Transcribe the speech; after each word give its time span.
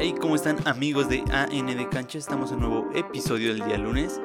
Hey, 0.00 0.14
¿cómo 0.20 0.36
están 0.36 0.64
amigos 0.68 1.08
de 1.08 1.24
AN 1.32 1.66
de 1.66 1.88
Cancha? 1.88 2.18
Estamos 2.18 2.52
en 2.52 2.62
un 2.62 2.70
nuevo 2.70 2.90
episodio 2.94 3.52
del 3.52 3.64
día 3.64 3.78
lunes, 3.78 4.20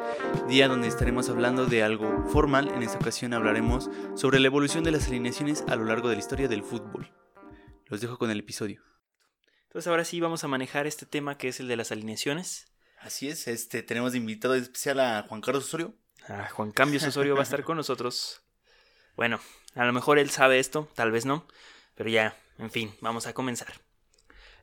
día 0.47 0.67
donde 0.67 0.87
estaremos 0.87 1.29
hablando 1.29 1.65
de 1.65 1.81
algo 1.81 2.27
formal. 2.27 2.67
En 2.75 2.83
esta 2.83 2.99
ocasión 2.99 3.33
hablaremos 3.33 3.89
sobre 4.13 4.39
la 4.39 4.45
evolución 4.45 4.83
de 4.83 4.91
las 4.91 5.07
alineaciones 5.07 5.63
a 5.67 5.75
lo 5.75 5.85
largo 5.85 6.09
de 6.09 6.15
la 6.15 6.19
historia 6.19 6.47
del 6.47 6.61
fútbol. 6.61 7.11
Los 7.87 8.01
dejo 8.01 8.19
con 8.19 8.29
el 8.29 8.37
episodio. 8.37 8.83
Entonces 9.63 9.87
ahora 9.87 10.05
sí 10.05 10.19
vamos 10.19 10.43
a 10.43 10.47
manejar 10.47 10.85
este 10.85 11.07
tema 11.07 11.39
que 11.39 11.47
es 11.47 11.59
el 11.59 11.67
de 11.67 11.75
las 11.75 11.91
alineaciones. 11.91 12.67
Así 12.99 13.27
es, 13.27 13.47
este 13.47 13.81
tenemos 13.81 14.11
de 14.11 14.19
invitado 14.19 14.53
especial 14.53 14.99
a 14.99 15.25
Juan 15.27 15.41
Carlos 15.41 15.63
Osorio. 15.63 15.95
Ah, 16.29 16.49
Juan 16.51 16.71
Cambios 16.71 17.03
Osorio 17.03 17.33
va 17.33 17.39
a 17.39 17.43
estar 17.43 17.63
con 17.63 17.77
nosotros. 17.77 18.43
Bueno, 19.15 19.39
a 19.73 19.85
lo 19.85 19.91
mejor 19.91 20.19
él 20.19 20.29
sabe 20.29 20.59
esto, 20.59 20.87
tal 20.93 21.11
vez 21.11 21.25
no, 21.25 21.47
pero 21.95 22.11
ya, 22.11 22.37
en 22.59 22.69
fin, 22.69 22.93
vamos 23.01 23.25
a 23.25 23.33
comenzar. 23.33 23.73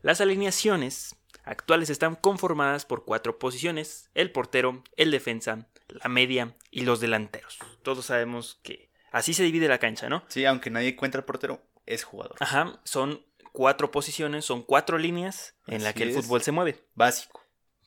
Las 0.03 0.21
alineaciones 0.21 1.15
actuales 1.45 1.91
están 1.91 2.15
conformadas 2.17 2.85
por 2.87 3.05
cuatro 3.05 3.39
posiciones, 3.39 4.11
el 4.15 4.31
portero, 4.33 4.83
el 4.97 5.11
defensa, 5.11 5.69
la 5.89 6.09
media 6.09 6.57
y 6.71 6.83
los 6.83 7.01
delanteros. 7.01 7.59
Todos 7.83 8.07
sabemos 8.07 8.61
que 8.63 8.91
así 9.13 9.35
se 9.35 9.43
divide 9.43 9.69
la 9.69 9.79
cancha, 9.79 10.09
¿no? 10.09 10.25
Sí, 10.29 10.45
aunque 10.45 10.71
nadie 10.71 10.91
encuentra 10.91 11.19
el 11.21 11.25
portero, 11.25 11.63
es 11.87 12.05
jugador. 12.05 12.37
Ajá, 12.41 12.81
son 12.85 13.25
cuatro 13.53 13.91
posiciones, 13.91 14.45
son 14.45 14.63
cuatro 14.63 14.97
líneas 14.99 15.55
en 15.67 15.83
las 15.83 15.91
Así 15.95 15.99
que 15.99 16.05
el 16.05 16.13
fútbol 16.15 16.43
se 16.43 16.53
mueve. 16.53 16.87
Básico. 16.95 17.43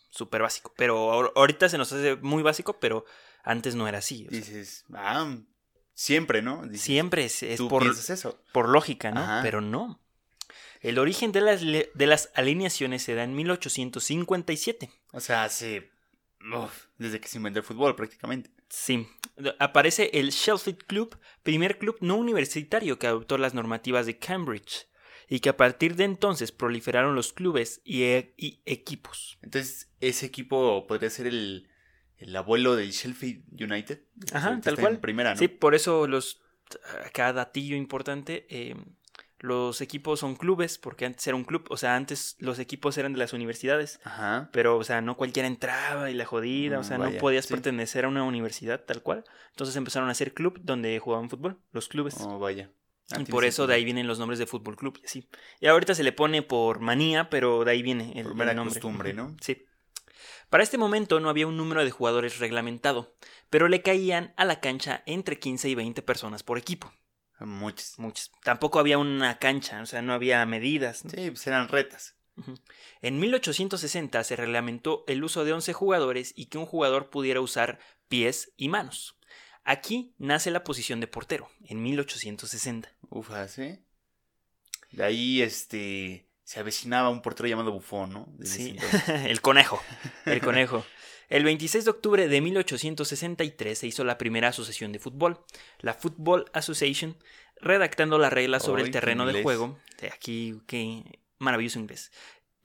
Súper 0.10 0.42
básico. 0.44 0.74
Pero 0.78 1.12
ahor- 1.12 1.32
ahorita 1.36 1.70
se 1.70 1.78
nos 1.78 1.92
hace 1.92 2.18
muy 2.18 2.44
básico, 2.44 2.80
pero 2.80 3.06
antes 3.44 3.74
no 3.76 3.88
era 3.88 4.00
así. 4.00 4.28
o 4.28 4.30
sea, 4.30 4.38
Dices, 4.40 4.86
ah, 4.94 5.36
siempre, 5.94 6.42
¿no? 6.42 6.64
Dices, 6.68 6.82
siempre 6.86 7.26
es, 7.26 7.42
es 7.44 7.58
tú 7.58 7.68
por, 7.68 7.82
piensas 7.82 8.10
eso. 8.12 8.40
por 8.52 8.70
lógica, 8.70 9.10
¿no? 9.12 9.22
Ajá. 9.22 9.40
Pero 9.42 9.62
no. 9.62 10.03
El 10.84 11.00
origen 11.00 11.32
de 11.32 11.42
las, 11.42 11.62
de 11.62 12.06
las 12.08 12.30
alineaciones 12.36 13.02
se 13.04 13.16
da 13.16 13.24
en 13.24 13.36
1857. 13.36 14.92
O 15.14 15.20
sea, 15.20 15.44
hace. 15.46 15.90
uf, 16.56 16.86
desde 16.98 17.20
que 17.20 17.28
se 17.28 17.38
inventó 17.38 17.60
el 17.60 17.66
fútbol, 17.66 17.96
prácticamente. 17.96 18.52
Sí, 18.70 19.08
aparece 19.60 20.12
el 20.14 20.32
Sheffield 20.32 20.84
Club, 20.86 21.18
primer 21.44 21.78
club 21.78 21.98
no 22.02 22.16
universitario 22.18 22.98
que 23.00 23.08
adoptó 23.08 23.38
las 23.38 23.54
normativas 23.54 24.06
de 24.08 24.18
Cambridge 24.18 24.88
y 25.30 25.40
que 25.40 25.50
a 25.50 25.58
partir 25.58 25.96
de 25.96 26.04
entonces 26.04 26.52
proliferaron 26.52 27.16
los 27.16 27.34
clubes 27.34 27.82
y, 27.86 28.04
e- 28.04 28.34
y 28.38 28.62
equipos. 28.66 29.38
Entonces, 29.42 29.92
ese 30.00 30.26
equipo 30.26 30.86
podría 30.88 31.10
ser 31.12 31.28
el, 31.28 31.70
el 32.18 32.36
abuelo 32.36 32.76
del 32.76 32.92
Sheffield 32.92 33.44
United. 33.62 34.02
Ajá, 34.34 34.60
tal 34.62 34.78
cual. 34.78 35.00
Primera, 35.00 35.34
¿no? 35.34 35.40
Sí, 35.40 35.48
por 35.48 35.76
eso 35.76 36.08
los 36.08 36.42
cada 37.14 37.34
datillo 37.34 37.76
importante, 37.76 38.48
eh, 38.50 38.76
los 39.44 39.82
equipos 39.82 40.22
son 40.22 40.36
clubes, 40.38 40.78
porque 40.78 41.06
antes 41.06 41.28
era 41.28 41.36
un 41.36 41.44
club, 41.44 41.66
o 41.70 41.76
sea, 41.76 41.98
antes 41.98 42.38
los 42.40 42.60
equipos 42.60 42.98
eran 42.98 43.12
de 43.12 43.20
las 43.20 43.34
universidades, 43.34 44.00
Ajá. 44.06 44.50
pero, 44.54 44.78
o 44.78 44.84
sea, 44.86 45.02
no 45.02 45.18
cualquiera 45.18 45.48
entraba 45.50 46.10
y 46.10 46.14
la 46.14 46.26
jodida, 46.26 46.78
o 46.80 46.82
Mm, 46.82 46.86
sea, 46.86 46.98
vaya, 46.98 47.12
no 47.16 47.20
podías 47.20 47.46
sí. 47.46 47.54
pertenecer 47.54 48.06
a 48.06 48.08
una 48.08 48.24
universidad 48.24 48.80
tal 48.86 49.02
cual. 49.04 49.26
Entonces 49.50 49.76
empezaron 49.76 50.08
a 50.08 50.14
hacer 50.14 50.34
club 50.34 50.60
donde 50.64 50.98
jugaban 51.00 51.30
fútbol, 51.30 51.60
los 51.74 51.90
clubes. 51.90 52.16
Oh, 52.22 52.40
vaya. 52.40 52.72
Ah, 53.12 53.16
y 53.16 53.26
tiene 53.26 53.32
por 53.32 53.44
eso 53.44 53.68
de 53.68 53.74
ahí 53.76 53.84
vienen 53.84 54.08
los 54.08 54.18
nombres 54.18 54.40
de 54.40 54.46
fútbol 54.46 54.78
club 54.78 54.98
y 55.02 55.06
así. 55.06 55.28
Y 55.60 55.68
ahorita 55.68 55.94
se 55.94 56.04
le 56.04 56.14
pone 56.14 56.42
por 56.42 56.80
manía, 56.80 57.30
pero 57.30 57.66
de 57.66 57.72
ahí 57.72 57.84
viene 57.84 58.14
el, 58.16 58.24
Por 58.24 58.32
el 58.32 58.38
mera 58.38 58.54
nombre. 58.54 58.76
costumbre, 58.76 59.14
¿no? 59.14 59.36
Sí. 59.42 59.66
Para 60.50 60.64
este 60.64 60.78
momento 60.78 61.20
no 61.20 61.30
había 61.30 61.48
un 61.48 61.58
número 61.58 61.84
de 61.84 61.92
jugadores 61.92 62.40
reglamentado, 62.40 63.14
pero 63.50 63.68
le 63.68 63.82
caían 63.82 64.34
a 64.38 64.46
la 64.46 64.62
cancha 64.62 65.04
entre 65.06 65.38
15 65.38 65.68
y 65.68 65.76
20 65.76 66.02
personas 66.02 66.44
por 66.44 66.58
equipo. 66.58 66.94
Muchos. 67.46 67.98
Muchas. 68.00 68.32
Tampoco 68.44 68.80
había 68.80 68.98
una 68.98 69.40
cancha, 69.40 69.82
o 69.82 69.86
sea, 69.86 70.02
no 70.02 70.14
había 70.14 70.46
medidas. 70.46 71.06
¿no? 71.06 71.12
Sí, 71.12 71.32
pues 71.32 71.46
eran 71.48 71.68
retas. 71.68 72.16
En 73.02 73.20
1860 73.20 74.24
se 74.24 74.36
reglamentó 74.36 75.04
el 75.08 75.24
uso 75.24 75.46
de 75.46 75.54
11 75.54 75.74
jugadores 75.74 76.34
y 76.36 76.48
que 76.48 76.58
un 76.58 76.66
jugador 76.66 77.10
pudiera 77.10 77.42
usar 77.42 77.80
pies 78.08 78.52
y 78.58 78.70
manos. 78.70 79.18
Aquí 79.64 80.14
nace 80.18 80.52
la 80.52 80.64
posición 80.64 81.00
de 81.00 81.08
portero, 81.08 81.50
en 81.64 81.82
1860. 81.82 82.92
Ufas, 83.10 83.60
¿eh? 83.60 83.84
De 84.92 85.04
ahí, 85.04 85.42
este. 85.42 86.28
Se 86.44 86.60
avecinaba 86.60 87.10
un 87.10 87.22
portero 87.22 87.48
llamado 87.48 87.72
Bufón, 87.72 88.12
¿no? 88.12 88.28
Desde 88.38 88.56
Sí, 88.56 88.78
el 89.08 89.42
conejo, 89.42 89.82
el 90.26 90.42
conejo. 90.42 90.86
El 91.30 91.44
26 91.44 91.86
de 91.86 91.92
octubre 91.92 92.28
de 92.28 92.42
1863 92.42 93.78
se 93.78 93.88
hizo 93.88 94.04
la 94.04 94.18
primera 94.18 94.50
asociación 94.50 94.92
de 94.92 95.00
fútbol, 95.00 95.44
la 95.80 95.94
Football 95.94 96.46
Association, 96.54 97.18
redactando 97.60 98.18
las 98.18 98.34
reglas 98.34 98.64
sobre 98.64 98.84
el 98.84 98.92
terreno 98.92 99.26
de 99.26 99.42
juego. 99.42 99.80
Aquí, 100.14 100.62
qué 100.68 101.20
maravilloso 101.40 101.80
inglés. 101.80 102.12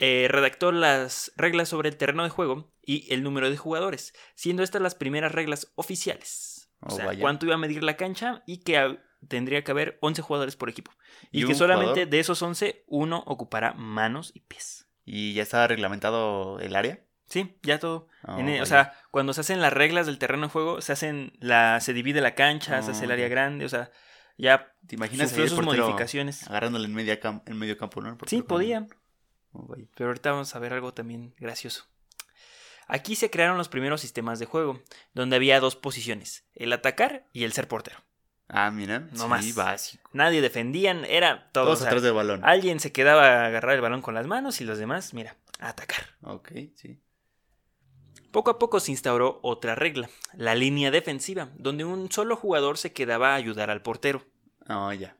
Eh, 0.01 0.27
redactó 0.31 0.71
las 0.73 1.33
reglas 1.37 1.69
sobre 1.69 1.89
el 1.89 1.97
terreno 1.97 2.23
de 2.25 2.31
juego 2.31 2.73
y 2.85 3.13
el 3.13 3.23
número 3.23 3.51
de 3.51 3.57
jugadores, 3.57 4.13
siendo 4.35 4.63
estas 4.63 4.83
las 4.83 4.95
primeras 4.95 5.33
reglas 5.33 5.73
oficiales. 5.75 6.71
O 6.81 6.87
Oh, 6.93 6.97
sea, 6.97 7.07
vaya. 7.07 7.21
cuánto 7.21 7.47
iba 7.47 7.57
a 7.57 7.59
medir 7.59 7.83
la 7.83 7.97
cancha 7.97 8.45
y 8.47 8.59
que 8.59 8.99
tendría 9.27 9.65
que 9.65 9.73
haber 9.73 9.99
11 10.01 10.23
jugadores 10.23 10.55
por 10.55 10.69
equipo. 10.69 10.93
Y, 11.33 11.43
¿Y 11.43 11.47
que 11.47 11.57
solamente 11.57 11.91
jugador? 11.91 12.09
de 12.11 12.21
esos 12.21 12.41
11, 12.41 12.85
uno 12.87 13.25
ocupará 13.27 13.73
manos 13.75 14.31
y 14.35 14.41
pies. 14.41 14.87
¿Y 15.05 15.33
ya 15.35 15.43
estaba 15.43 15.67
reglamentado 15.67 16.61
el 16.61 16.77
área? 16.77 17.05
Sí, 17.28 17.56
ya 17.62 17.78
todo. 17.78 18.09
Oh, 18.25 18.39
En 18.39 18.49
el- 18.49 18.62
o 18.62 18.66
sea, 18.66 18.94
cuando 19.11 19.33
se 19.34 19.43
hacen 19.43 19.61
las 19.61 19.72
reglas 19.72 20.06
del 20.06 20.19
terreno 20.19 20.44
de 20.47 20.53
juego, 20.53 20.81
se 20.81 20.93
hacen 20.93 21.33
la, 21.41 21.81
se 21.81 21.93
divide 21.93 22.21
la 22.21 22.34
cancha, 22.34 22.81
se 22.83 22.91
hace 22.93 23.05
el 23.05 23.11
Oh, 23.11 23.15
área 23.15 23.28
grande, 23.28 23.65
o 23.65 23.69
sea, 23.69 23.91
ya 24.39 24.72
¿Te 24.87 24.94
imaginas 24.94 25.28
sufrió 25.28 25.49
sus 25.49 25.61
modificaciones. 25.62 26.47
agarrándole 26.49 26.87
en, 26.87 26.94
media 26.94 27.21
cam- 27.21 27.43
en 27.47 27.59
medio 27.59 27.77
campo, 27.77 28.00
¿no? 28.00 28.11
Sí, 28.11 28.16
portero 28.16 28.47
podía, 28.47 28.77
jugando. 28.81 28.97
Oh, 29.53 29.75
pero 29.97 30.11
ahorita 30.11 30.31
vamos 30.33 30.55
a 30.55 30.59
ver 30.59 30.72
algo 30.72 30.94
también 30.94 31.34
gracioso. 31.39 31.84
Aquí 32.87 33.16
se 33.16 33.28
crearon 33.31 33.59
los 33.59 33.69
primeros 33.69 34.00
sistemas 34.00 34.39
de 34.39 34.47
juego, 34.47 34.81
donde 35.12 35.37
había 35.37 35.60
dos 35.60 35.77
posiciones, 35.77 36.45
el 36.55 36.72
atacar 36.72 37.25
y 37.34 37.45
el 37.45 37.53
ser 37.53 37.69
portero. 37.69 37.99
Ah, 38.49 38.71
mira. 38.71 39.00
No 39.00 39.25
sí, 39.25 39.28
más. 39.28 39.55
básico. 39.55 40.09
Nadie 40.15 40.41
defendían, 40.41 41.05
era 41.05 41.50
todo. 41.53 41.65
Todos 41.65 41.78
o 41.81 41.83
sea, 41.83 41.89
atrás 41.89 42.03
del 42.03 42.15
balón. 42.15 42.41
alguien 42.45 42.81
se 42.81 42.93
quedaba 42.93 43.27
a 43.43 43.47
agarrar 43.47 43.75
el 43.75 43.83
balón 43.83 44.00
con 44.00 44.15
las 44.15 44.27
manos 44.27 44.62
y 44.62 44.65
los 44.65 44.78
demás, 44.78 45.12
mira, 45.12 45.37
a 45.59 45.69
atacar. 45.69 46.00
Ok, 46.22 46.53
sí. 46.75 46.99
Poco 48.38 48.53
a 48.53 48.59
poco 48.60 48.78
se 48.78 48.93
instauró 48.93 49.41
otra 49.43 49.75
regla, 49.75 50.09
la 50.32 50.54
línea 50.54 50.93
defensiva, 50.93 51.50
donde 51.56 51.84
un 51.84 52.09
solo 52.12 52.37
jugador 52.37 52.78
se 52.78 52.93
quedaba 52.93 53.32
a 53.32 53.34
ayudar 53.34 53.69
al 53.69 53.82
portero. 53.82 54.25
Oh, 54.69 54.93
ya. 54.93 55.16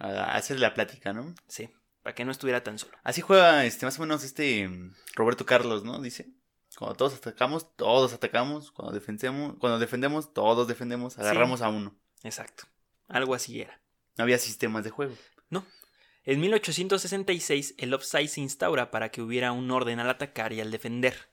Hacer 0.00 0.58
la 0.58 0.74
plática, 0.74 1.12
¿no? 1.12 1.36
Sí, 1.46 1.70
para 2.02 2.16
que 2.16 2.24
no 2.24 2.32
estuviera 2.32 2.64
tan 2.64 2.80
solo. 2.80 2.98
Así 3.04 3.20
juega 3.20 3.64
este 3.64 3.86
más 3.86 3.96
o 3.96 4.02
menos 4.02 4.24
este 4.24 4.66
mm, 4.66 4.92
Roberto 5.14 5.46
Carlos, 5.46 5.84
¿no? 5.84 6.00
Dice. 6.00 6.30
Cuando 6.76 6.96
todos 6.96 7.14
atacamos, 7.14 7.76
todos 7.76 8.12
atacamos. 8.12 8.72
Cuando 8.72 8.92
defendemos, 8.92 9.54
cuando 9.60 9.78
defendemos, 9.78 10.34
todos 10.34 10.66
defendemos. 10.66 11.20
Agarramos 11.20 11.62
a 11.62 11.68
uno. 11.68 11.94
Exacto. 12.24 12.64
Algo 13.06 13.36
así 13.36 13.60
era. 13.60 13.80
No 14.18 14.24
había 14.24 14.38
sistemas 14.40 14.82
de 14.82 14.90
juego. 14.90 15.14
No. 15.48 15.64
En 16.24 16.40
1866 16.40 17.76
el 17.78 17.94
offside 17.94 18.26
se 18.26 18.40
instaura 18.40 18.90
para 18.90 19.10
que 19.10 19.22
hubiera 19.22 19.52
un 19.52 19.70
orden 19.70 20.00
al 20.00 20.10
atacar 20.10 20.52
y 20.52 20.60
al 20.60 20.72
defender. 20.72 21.30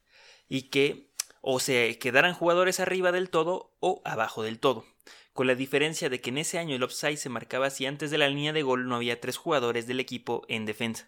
Y 0.49 0.63
que 0.63 1.07
o 1.41 1.59
se 1.61 1.97
quedaran 1.99 2.33
jugadores 2.33 2.79
arriba 2.81 3.11
del 3.13 3.29
todo 3.29 3.73
o 3.79 4.01
abajo 4.03 4.43
del 4.43 4.59
todo. 4.59 4.83
Con 5.31 5.47
la 5.47 5.55
diferencia 5.55 6.09
de 6.09 6.19
que 6.19 6.31
en 6.31 6.37
ese 6.39 6.59
año 6.59 6.75
el 6.75 6.83
offside 6.83 7.15
se 7.15 7.29
marcaba 7.29 7.69
si 7.69 7.85
antes 7.85 8.11
de 8.11 8.17
la 8.17 8.27
línea 8.27 8.51
de 8.51 8.61
gol 8.63 8.87
no 8.89 8.95
había 8.95 9.21
tres 9.21 9.37
jugadores 9.37 9.87
del 9.87 10.01
equipo 10.01 10.43
en 10.49 10.65
defensa. 10.65 11.07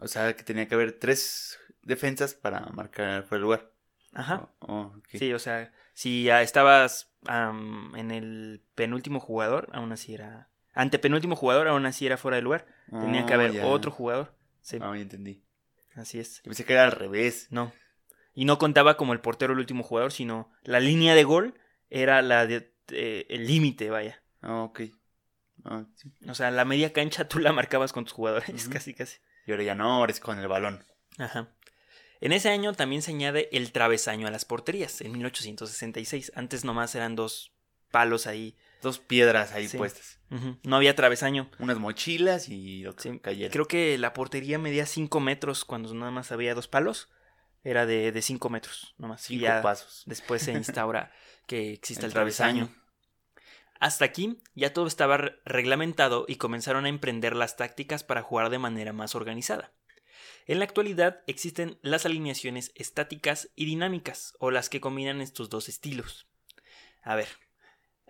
O 0.00 0.08
sea, 0.08 0.34
que 0.34 0.42
tenía 0.42 0.66
que 0.68 0.74
haber 0.74 0.92
tres 0.98 1.58
defensas 1.82 2.34
para 2.34 2.60
marcar 2.66 3.22
fuera 3.24 3.38
de 3.38 3.42
lugar. 3.42 3.72
Ajá. 4.14 4.48
Oh, 4.60 4.72
oh. 4.72 4.94
Sí, 5.12 5.32
o 5.32 5.38
sea, 5.38 5.72
si 5.92 6.24
ya 6.24 6.42
estabas 6.42 7.12
am, 7.26 7.94
en 7.94 8.10
el 8.10 8.62
penúltimo 8.74 9.20
jugador, 9.20 9.68
aún 9.72 9.92
así 9.92 10.14
era. 10.14 10.48
Antepenúltimo 10.74 11.36
jugador, 11.36 11.68
aún 11.68 11.86
así 11.86 12.06
era 12.06 12.16
fuera 12.16 12.36
de 12.36 12.42
lugar. 12.42 12.66
Tenía 12.90 13.26
que 13.26 13.32
Oh, 13.32 13.36
haber 13.36 13.52
ya. 13.52 13.66
otro 13.66 13.90
jugador. 13.90 14.34
Sí, 14.62 14.78
Ah, 14.80 14.92
ya 14.94 15.02
entendí. 15.02 15.42
así 15.94 16.18
es. 16.20 16.38
Yo 16.38 16.44
pensé 16.44 16.64
que 16.64 16.72
era 16.72 16.84
al 16.84 16.92
revés. 16.92 17.48
No. 17.50 17.72
Y 18.38 18.44
no 18.44 18.56
contaba 18.56 18.96
como 18.96 19.14
el 19.14 19.20
portero 19.20 19.52
el 19.52 19.58
último 19.58 19.82
jugador, 19.82 20.12
sino 20.12 20.48
la 20.62 20.78
línea 20.78 21.16
de 21.16 21.24
gol 21.24 21.54
era 21.90 22.22
la 22.22 22.46
de, 22.46 22.72
eh, 22.92 23.26
el 23.30 23.48
límite, 23.48 23.90
vaya. 23.90 24.22
Ah, 24.42 24.62
ok. 24.62 24.82
Ah, 25.64 25.84
sí. 25.96 26.08
O 26.28 26.36
sea, 26.36 26.52
la 26.52 26.64
media 26.64 26.92
cancha 26.92 27.26
tú 27.26 27.40
la 27.40 27.52
marcabas 27.52 27.92
con 27.92 28.04
tus 28.04 28.12
jugadores, 28.12 28.68
casi, 28.72 28.94
casi. 28.94 29.18
Y 29.44 29.50
ahora 29.50 29.64
ya 29.64 29.74
no, 29.74 29.92
ahora 29.92 30.12
es 30.12 30.20
con 30.20 30.38
el 30.38 30.46
balón. 30.46 30.84
Ajá. 31.18 31.48
En 32.20 32.30
ese 32.30 32.48
año 32.50 32.72
también 32.74 33.02
se 33.02 33.10
añade 33.10 33.48
el 33.50 33.72
travesaño 33.72 34.28
a 34.28 34.30
las 34.30 34.44
porterías, 34.44 35.00
en 35.00 35.10
1866. 35.14 36.30
Antes 36.36 36.64
nomás 36.64 36.94
eran 36.94 37.16
dos 37.16 37.50
palos 37.90 38.28
ahí. 38.28 38.56
Dos 38.82 39.00
piedras 39.00 39.52
ahí 39.52 39.66
Sí. 39.66 39.76
puestas. 39.78 40.20
No 40.62 40.76
había 40.76 40.94
travesaño. 40.94 41.50
Unas 41.58 41.78
mochilas 41.78 42.48
y 42.48 42.82
lo 42.84 42.94
que 42.94 43.02
Sí. 43.02 43.20
Creo 43.50 43.66
que 43.66 43.98
la 43.98 44.12
portería 44.12 44.60
medía 44.60 44.86
5 44.86 45.18
metros 45.18 45.64
cuando 45.64 45.92
nada 45.92 46.12
más 46.12 46.30
había 46.30 46.54
dos 46.54 46.68
palos. 46.68 47.08
Era 47.64 47.86
de 47.86 48.20
5 48.22 48.48
metros 48.50 48.94
nomás. 48.98 49.24
Y 49.30 49.34
Cinco 49.34 49.42
ya 49.42 49.62
pasos. 49.62 50.02
después 50.06 50.42
se 50.42 50.52
instaura 50.52 51.12
que 51.46 51.72
existe 51.72 52.02
el, 52.04 52.10
El 52.10 52.12
travesaño. 52.12 52.66
travesaño. 52.66 52.84
Hasta 53.80 54.04
aquí 54.04 54.40
ya 54.54 54.72
todo 54.72 54.86
estaba 54.86 55.16
re- 55.18 55.38
reglamentado 55.44 56.24
y 56.28 56.36
comenzaron 56.36 56.84
a 56.84 56.88
emprender 56.88 57.36
las 57.36 57.56
tácticas 57.56 58.02
para 58.04 58.22
jugar 58.22 58.50
de 58.50 58.58
manera 58.58 58.92
más 58.92 59.14
organizada. 59.14 59.72
En 60.46 60.58
la 60.58 60.64
actualidad 60.64 61.20
existen 61.26 61.78
las 61.82 62.06
alineaciones 62.06 62.72
estáticas 62.74 63.50
y 63.54 63.66
dinámicas, 63.66 64.34
o 64.40 64.50
las 64.50 64.68
que 64.68 64.80
combinan 64.80 65.20
estos 65.20 65.48
dos 65.50 65.68
estilos. 65.68 66.26
A 67.02 67.14
ver, 67.14 67.28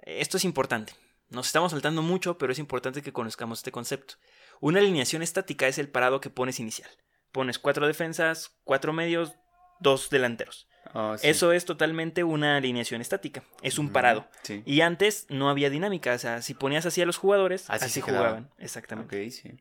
esto 0.02 0.36
es 0.36 0.44
importante. 0.44 0.94
Nos 1.28 1.46
estamos 1.46 1.72
saltando 1.72 2.00
mucho, 2.00 2.38
pero 2.38 2.52
es 2.52 2.58
importante 2.58 3.02
que 3.02 3.12
conozcamos 3.12 3.58
este 3.58 3.72
concepto. 3.72 4.14
Una 4.60 4.78
alineación 4.78 5.22
estática 5.22 5.66
es 5.68 5.78
el 5.78 5.88
parado 5.90 6.20
que 6.20 6.30
pones 6.30 6.60
inicial. 6.60 6.88
Pones 7.38 7.60
cuatro 7.60 7.86
defensas, 7.86 8.58
cuatro 8.64 8.92
medios, 8.92 9.32
dos 9.78 10.10
delanteros. 10.10 10.66
Oh, 10.92 11.16
sí. 11.16 11.28
Eso 11.28 11.52
es 11.52 11.64
totalmente 11.64 12.24
una 12.24 12.56
alineación 12.56 13.00
estática. 13.00 13.44
Es 13.62 13.78
un 13.78 13.90
parado. 13.90 14.26
Sí. 14.42 14.64
Y 14.66 14.80
antes 14.80 15.24
no 15.28 15.48
había 15.48 15.70
dinámica. 15.70 16.14
O 16.14 16.18
sea, 16.18 16.42
si 16.42 16.54
ponías 16.54 16.84
así 16.84 17.00
a 17.00 17.06
los 17.06 17.16
jugadores, 17.16 17.70
Así 17.70 18.00
jugaban. 18.00 18.50
Exactamente. 18.58 19.26
Ok, 19.26 19.30
sí. 19.30 19.52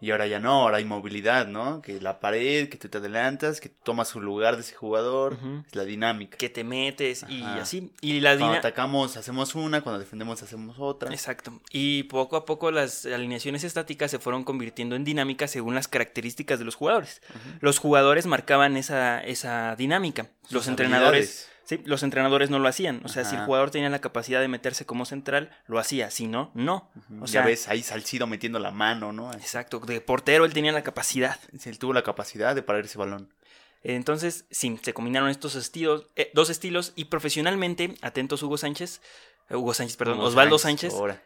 Y 0.00 0.10
ahora 0.10 0.26
ya 0.26 0.38
no, 0.40 0.62
ahora 0.62 0.76
hay 0.76 0.84
movilidad, 0.84 1.46
¿no? 1.46 1.80
Que 1.80 2.00
la 2.00 2.20
pared, 2.20 2.68
que 2.68 2.76
tú 2.76 2.88
te 2.88 2.98
adelantas, 2.98 3.60
que 3.60 3.68
tomas 3.68 4.08
su 4.08 4.20
lugar 4.20 4.56
de 4.56 4.62
ese 4.62 4.74
jugador. 4.74 5.38
Es 5.66 5.74
la 5.74 5.84
dinámica. 5.84 6.36
Que 6.36 6.50
te 6.50 6.64
metes 6.64 7.24
y 7.28 7.42
así. 7.42 7.92
Y 8.00 8.20
la 8.20 8.36
Cuando 8.36 8.58
atacamos 8.58 9.16
hacemos 9.16 9.54
una, 9.54 9.80
cuando 9.80 9.98
defendemos 9.98 10.42
hacemos 10.42 10.76
otra. 10.78 11.10
Exacto. 11.10 11.60
Y 11.70 12.04
poco 12.04 12.36
a 12.36 12.44
poco 12.44 12.70
las 12.70 13.06
alineaciones 13.06 13.64
estáticas 13.64 14.10
se 14.10 14.18
fueron 14.18 14.44
convirtiendo 14.44 14.96
en 14.96 15.04
dinámicas 15.04 15.50
según 15.50 15.74
las 15.74 15.88
características 15.88 16.58
de 16.58 16.64
los 16.66 16.74
jugadores. 16.74 17.22
Los 17.60 17.78
jugadores 17.78 18.26
marcaban 18.26 18.76
esa, 18.76 19.22
esa 19.24 19.76
dinámica. 19.76 20.30
Los 20.50 20.68
entrenadores. 20.68 21.48
Sí, 21.66 21.82
los 21.84 22.04
entrenadores 22.04 22.48
no 22.48 22.60
lo 22.60 22.68
hacían. 22.68 23.00
O 23.04 23.08
sea, 23.08 23.24
si 23.24 23.34
el 23.34 23.44
jugador 23.44 23.72
tenía 23.72 23.90
la 23.90 23.98
capacidad 23.98 24.40
de 24.40 24.46
meterse 24.46 24.86
como 24.86 25.04
central, 25.04 25.50
lo 25.66 25.80
hacía. 25.80 26.12
Si 26.12 26.28
no, 26.28 26.52
no. 26.54 26.88
O 27.20 27.26
ya 27.26 27.26
sea, 27.26 27.42
ves 27.44 27.66
ahí 27.66 27.82
Salcido 27.82 28.28
metiendo 28.28 28.60
la 28.60 28.70
mano, 28.70 29.12
¿no? 29.12 29.32
exacto. 29.32 29.80
De 29.80 30.00
portero 30.00 30.44
él 30.44 30.52
tenía 30.52 30.70
la 30.70 30.84
capacidad. 30.84 31.40
Él 31.64 31.78
tuvo 31.80 31.92
la 31.92 32.04
capacidad 32.04 32.54
de 32.54 32.62
parar 32.62 32.84
ese 32.84 32.98
balón. 32.98 33.34
Entonces, 33.82 34.46
sí, 34.50 34.78
se 34.80 34.94
combinaron 34.94 35.28
estos 35.28 35.56
estilos, 35.56 36.06
eh, 36.14 36.30
dos 36.34 36.50
estilos 36.50 36.92
y 36.94 37.06
profesionalmente, 37.06 37.96
atentos 38.00 38.42
Hugo 38.44 38.58
Sánchez, 38.58 39.00
eh, 39.48 39.56
Hugo 39.56 39.74
Sánchez, 39.74 39.96
perdón, 39.96 40.18
Hugo 40.18 40.28
Osvaldo 40.28 40.58
Sánchez, 40.58 40.94
ahora. 40.94 41.22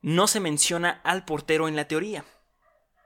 no 0.00 0.26
se 0.26 0.40
menciona 0.40 1.00
al 1.04 1.26
portero 1.26 1.68
en 1.68 1.76
la 1.76 1.86
teoría. 1.86 2.24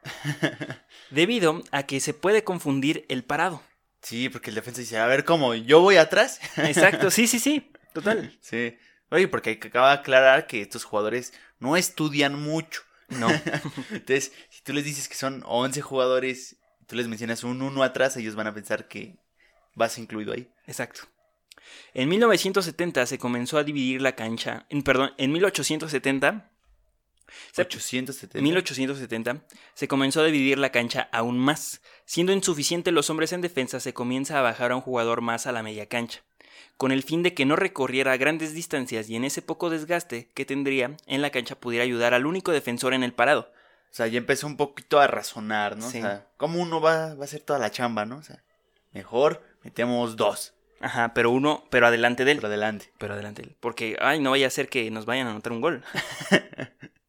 debido 1.10 1.62
a 1.72 1.82
que 1.84 2.00
se 2.00 2.14
puede 2.14 2.44
confundir 2.44 3.04
el 3.08 3.24
parado. 3.24 3.62
Sí, 4.02 4.28
porque 4.28 4.50
el 4.50 4.56
defensa 4.56 4.80
dice, 4.80 4.98
a 4.98 5.06
ver, 5.06 5.24
¿cómo? 5.24 5.54
¿Yo 5.54 5.80
voy 5.80 5.96
atrás? 5.96 6.40
Exacto, 6.56 7.10
sí, 7.10 7.26
sí, 7.26 7.38
sí, 7.38 7.70
total. 7.92 8.36
sí. 8.40 8.76
Oye, 9.10 9.28
porque 9.28 9.58
acaba 9.62 9.88
de 9.88 9.98
aclarar 9.98 10.46
que 10.46 10.62
estos 10.62 10.84
jugadores 10.84 11.32
no 11.58 11.76
estudian 11.76 12.40
mucho. 12.40 12.82
No, 13.08 13.28
Entonces, 13.90 14.32
si 14.50 14.62
tú 14.62 14.72
les 14.72 14.84
dices 14.84 15.08
que 15.08 15.16
son 15.16 15.42
11 15.46 15.82
jugadores, 15.82 16.56
tú 16.86 16.94
les 16.96 17.08
mencionas 17.08 17.42
un 17.42 17.60
uno 17.60 17.82
atrás, 17.82 18.16
ellos 18.16 18.36
van 18.36 18.46
a 18.46 18.54
pensar 18.54 18.86
que 18.86 19.16
vas 19.74 19.98
incluido 19.98 20.32
ahí. 20.32 20.48
exacto. 20.66 21.02
En 21.94 22.08
1970 22.08 23.06
se 23.06 23.18
comenzó 23.18 23.58
a 23.58 23.64
dividir 23.64 24.00
la 24.00 24.16
cancha, 24.16 24.66
en, 24.70 24.82
perdón, 24.82 25.12
en 25.18 25.30
1870 25.32 26.50
se- 27.52 27.62
870. 27.62 28.40
1870 28.42 29.42
se 29.74 29.88
comenzó 29.88 30.20
a 30.20 30.24
dividir 30.26 30.58
la 30.58 30.70
cancha 30.72 31.08
aún 31.12 31.38
más. 31.38 31.80
Siendo 32.04 32.32
insuficiente 32.32 32.90
los 32.92 33.10
hombres 33.10 33.32
en 33.32 33.40
defensa, 33.40 33.80
se 33.80 33.92
comienza 33.94 34.38
a 34.38 34.42
bajar 34.42 34.72
a 34.72 34.76
un 34.76 34.82
jugador 34.82 35.20
más 35.20 35.46
a 35.46 35.52
la 35.52 35.62
media 35.62 35.86
cancha, 35.86 36.22
con 36.76 36.92
el 36.92 37.02
fin 37.02 37.22
de 37.22 37.34
que 37.34 37.44
no 37.46 37.56
recorriera 37.56 38.16
grandes 38.16 38.54
distancias 38.54 39.08
y 39.10 39.16
en 39.16 39.24
ese 39.24 39.42
poco 39.42 39.70
desgaste 39.70 40.28
que 40.34 40.44
tendría 40.44 40.96
en 41.06 41.22
la 41.22 41.30
cancha 41.30 41.54
pudiera 41.54 41.84
ayudar 41.84 42.14
al 42.14 42.26
único 42.26 42.52
defensor 42.52 42.94
en 42.94 43.02
el 43.02 43.12
parado. 43.12 43.50
O 43.92 43.92
sea, 43.94 44.06
ya 44.06 44.18
empezó 44.18 44.46
un 44.46 44.56
poquito 44.56 45.00
a 45.00 45.06
razonar, 45.08 45.76
¿no? 45.76 45.90
Sí. 45.90 45.98
O 45.98 46.02
sea, 46.02 46.26
¿cómo 46.36 46.60
uno 46.60 46.80
va, 46.80 47.14
va 47.14 47.22
a 47.22 47.24
hacer 47.24 47.40
toda 47.40 47.58
la 47.58 47.70
chamba, 47.70 48.06
no? 48.06 48.18
O 48.18 48.22
sea, 48.22 48.42
mejor 48.92 49.42
metemos 49.64 50.16
dos 50.16 50.54
Ajá, 50.82 51.12
pero 51.12 51.30
uno, 51.30 51.64
pero 51.70 51.86
adelante 51.88 52.24
de 52.24 52.32
él. 52.32 52.38
por 52.38 52.46
adelante. 52.46 52.90
Pero 52.96 53.12
adelante 53.12 53.42
de 53.42 53.48
él. 53.48 53.56
Porque, 53.60 53.98
ay, 54.00 54.18
no 54.18 54.30
vaya 54.30 54.46
a 54.46 54.50
ser 54.50 54.68
que 54.70 54.90
nos 54.90 55.04
vayan 55.04 55.26
a 55.26 55.30
anotar 55.32 55.52
un 55.52 55.60
gol. 55.60 55.82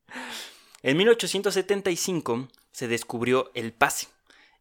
en 0.83 0.97
1875 0.97 2.47
se 2.71 2.87
descubrió 2.87 3.51
el 3.53 3.73
pase. 3.73 4.07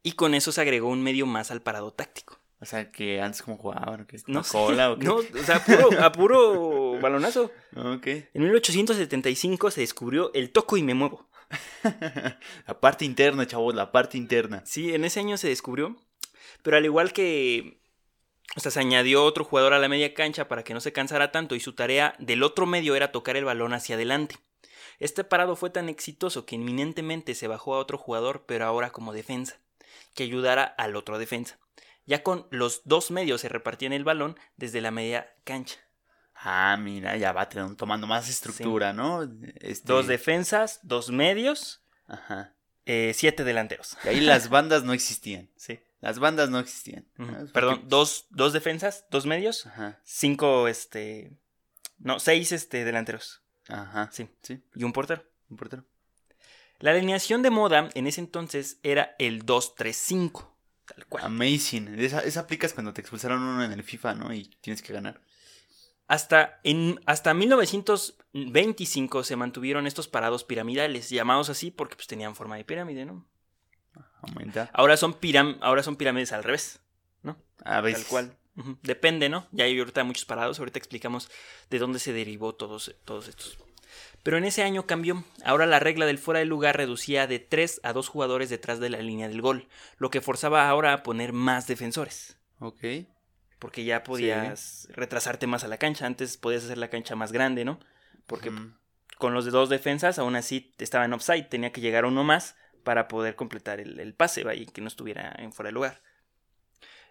Y 0.03 0.13
con 0.13 0.35
eso 0.35 0.51
se 0.53 0.61
agregó 0.61 0.89
un 0.89 1.03
medio 1.03 1.27
más 1.27 1.51
al 1.51 1.61
parado 1.63 1.93
táctico. 1.93 2.39
O 2.63 2.67
sea, 2.67 2.91
que 2.93 3.21
antes 3.23 3.43
como 3.43 3.57
jugaban, 3.57 4.03
¿o 4.03 4.07
qué? 4.07 4.19
No 4.27 4.41
¿A 4.41 4.45
sé. 4.45 4.53
cola 4.53 4.91
o 4.93 4.99
qué? 4.99 5.07
No, 5.07 5.17
o 5.17 5.23
sea, 5.45 5.65
puro- 5.65 6.03
a 6.03 6.13
puro 6.13 6.99
balonazo. 7.01 7.51
Ok. 7.77 8.07
En 8.07 8.43
1875 8.43 9.71
se 9.71 9.81
descubrió 9.81 10.31
el 10.35 10.51
toco 10.51 10.77
y 10.77 10.83
me 10.83 10.95
muevo. 10.95 11.27
la 12.67 12.81
parte 12.81 13.05
interna, 13.05 13.47
chavos, 13.47 13.75
la 13.75 13.93
parte 13.93 14.19
interna. 14.19 14.63
Sí, 14.67 14.95
en 14.95 15.05
ese 15.05 15.21
año 15.21 15.37
se 15.37 15.49
descubrió. 15.49 15.97
Pero 16.63 16.77
al 16.77 16.85
igual 16.85 17.13
que. 17.13 17.81
O 18.57 18.61
sea, 18.61 18.71
se 18.71 18.81
añadió 18.81 19.25
otro 19.25 19.45
jugador 19.45 19.73
a 19.73 19.79
la 19.79 19.89
media 19.89 20.13
cancha 20.13 20.49
para 20.49 20.65
que 20.65 20.75
no 20.75 20.81
se 20.81 20.93
cansara 20.93 21.31
tanto 21.33 21.55
y 21.55 21.61
su 21.61 21.73
tarea 21.75 22.15
del 22.19 22.43
otro 22.43 22.67
medio 22.67 22.95
era 22.97 23.13
tocar 23.13 23.37
el 23.37 23.45
balón 23.45 23.73
hacia 23.73 23.95
adelante. 23.95 24.37
Este 24.99 25.25
parado 25.25 25.57
fue 25.57 25.71
tan 25.71 25.89
exitoso 25.89 26.47
que 26.47 26.57
inminentemente 26.57 27.35
se 27.35 27.49
bajó 27.49 27.75
a 27.75 27.79
otro 27.79 27.99
jugador, 27.99 28.45
pero 28.47 28.65
ahora 28.67 28.91
como 28.91 29.13
defensa, 29.13 29.59
que 30.15 30.23
ayudara 30.25 30.65
al 30.65 30.97
otro 30.97 31.19
defensa. 31.19 31.59
Ya 32.07 32.23
con 32.23 32.47
los 32.51 32.83
dos 32.85 33.11
medios 33.11 33.41
se 33.43 33.49
repartían 33.49 33.93
el 33.93 34.05
balón 34.05 34.37
desde 34.57 34.81
la 34.81 34.91
media 34.91 35.35
cancha. 35.45 35.79
Ah, 36.35 36.77
mira, 36.81 37.17
ya 37.17 37.33
va 37.33 37.49
tomando 37.49 38.07
más 38.07 38.29
estructura, 38.29 38.93
¿no? 38.93 39.29
Este, 39.61 39.93
Dos 39.93 40.07
defensas, 40.07 40.81
dos 40.83 41.11
medios, 41.11 41.85
Ajá. 42.07 42.55
eh, 42.87 43.13
siete 43.15 43.45
delanteros. 43.45 43.97
Y 44.05 44.09
ahí 44.09 44.21
las 44.21 44.49
bandas 44.49 44.83
no 44.85 44.93
existían. 44.93 45.51
Sí. 45.57 45.81
Las 46.01 46.19
bandas 46.19 46.49
no 46.49 46.59
existían. 46.59 47.07
Porque- 47.15 47.53
Perdón, 47.53 47.83
dos, 47.87 48.27
dos 48.31 48.55
defensas, 48.55 49.05
dos 49.11 49.27
medios, 49.27 49.67
Ajá. 49.67 50.01
cinco, 50.03 50.67
este... 50.67 51.37
No, 51.99 52.19
seis 52.19 52.53
este, 52.53 52.87
delanteros. 52.87 53.43
Ajá. 53.71 54.09
Sí. 54.13 54.29
Sí, 54.43 54.63
Y 54.75 54.85
un 54.85 54.93
portero. 54.93 55.25
un 55.49 55.57
portero. 55.57 55.85
La 56.79 56.93
alineación 56.93 57.43
de 57.43 57.51
moda 57.51 57.91
en 57.95 58.07
ese 58.07 58.21
entonces 58.21 58.79
era 58.83 59.15
el 59.19 59.45
2-3-5. 59.45 60.49
Tal 60.87 61.07
cual. 61.07 61.25
Amazing. 61.25 61.99
Esa, 62.01 62.21
esa 62.21 62.41
aplicas 62.41 62.73
cuando 62.73 62.93
te 62.93 63.01
expulsaron 63.01 63.43
uno 63.43 63.63
en 63.63 63.73
el 63.73 63.83
FIFA, 63.83 64.15
¿no? 64.15 64.33
Y 64.33 64.45
tienes 64.61 64.83
que 64.83 64.93
ganar. 64.93 65.21
Hasta, 66.09 66.59
en, 66.65 66.99
hasta 67.07 67.35
1925 67.35 69.23
se 69.25 69.37
mantuvieron 69.37 69.87
estos 69.87 70.09
parados 70.09 70.43
piramidales, 70.45 71.11
llamados 71.11 71.51
así 71.51 71.71
porque 71.71 71.95
pues, 71.97 72.07
tenían 72.09 72.35
forma 72.35 72.57
de 72.57 72.65
pirámide, 72.65 73.05
¿no? 73.05 73.27
Aumenta. 74.23 74.71
Ahora 74.73 74.97
son, 74.97 75.15
piram 75.15 75.59
ahora 75.61 75.83
son 75.83 75.97
pirámides 75.97 76.33
al 76.33 76.43
revés, 76.45 76.81
A 77.65 77.81
veces. 77.81 78.03
tal 78.03 78.11
cual. 78.11 78.37
Depende, 78.83 79.29
¿no? 79.29 79.47
Ya 79.53 79.65
hay 79.65 79.79
ahorita 79.79 80.05
muchos 80.05 80.25
parados, 80.25 80.59
ahorita 80.59 80.79
explicamos 80.79 81.31
de 81.71 81.79
dónde 81.79 81.99
se 81.99 82.13
derivó 82.13 82.55
todos, 82.55 82.95
todos 83.05 83.29
estos. 83.29 83.59
Pero 84.23 84.37
en 84.37 84.45
ese 84.45 84.63
año 84.63 84.87
cambió. 84.87 85.25
Ahora 85.45 85.67
la 85.67 85.81
regla 85.81 86.07
del 86.07 86.19
fuera 86.19 86.41
de 86.41 86.47
lugar 86.47 86.77
reducía 86.77 87.27
de 87.27 87.39
3 87.39 87.81
a 87.83 87.93
2 87.93 88.09
jugadores 88.09 88.51
detrás 88.51 88.79
de 88.81 88.91
la 88.91 88.99
línea 88.99 89.29
del 89.29 89.41
gol, 89.41 89.69
lo 89.99 90.11
que 90.11 90.21
forzaba 90.21 90.69
ahora 90.69 90.93
a 90.93 91.03
poner 91.03 91.33
más 91.33 91.67
defensores. 91.67 92.37
Ok. 92.59 92.85
Porque 93.59 93.85
ya 93.85 94.05
podías 94.05 94.89
retrasarte 94.93 95.47
más 95.47 95.65
a 95.65 95.69
la 95.69 95.79
cancha. 95.79 96.07
Antes 96.07 96.37
podías 96.37 96.65
hacer 96.65 96.79
la 96.79 96.89
cancha 96.89 97.15
más 97.15 97.33
grande, 97.33 97.65
¿no? 97.65 97.79
Porque 98.27 98.53
con 99.19 99.35
los 99.35 99.45
de 99.45 99.51
dos 99.51 99.69
defensas, 99.69 100.19
aún 100.19 100.37
así 100.37 100.75
estaba 100.79 101.05
en 101.05 101.13
offside. 101.13 101.49
Tenía 101.49 101.73
que 101.73 101.81
llegar 101.81 102.05
uno 102.05 102.25
más 102.25 102.57
para 102.85 103.09
poder 103.09 103.37
completar 103.37 103.81
el, 103.81 104.01
el 104.01 104.15
pase 104.15 104.45
vaya, 104.45 104.63
y 104.63 104.67
que 104.67 104.81
no 104.81 104.89
estuviera 104.89 105.35
en 105.39 105.53
fuera 105.53 105.69
de 105.69 105.73
lugar. 105.73 106.03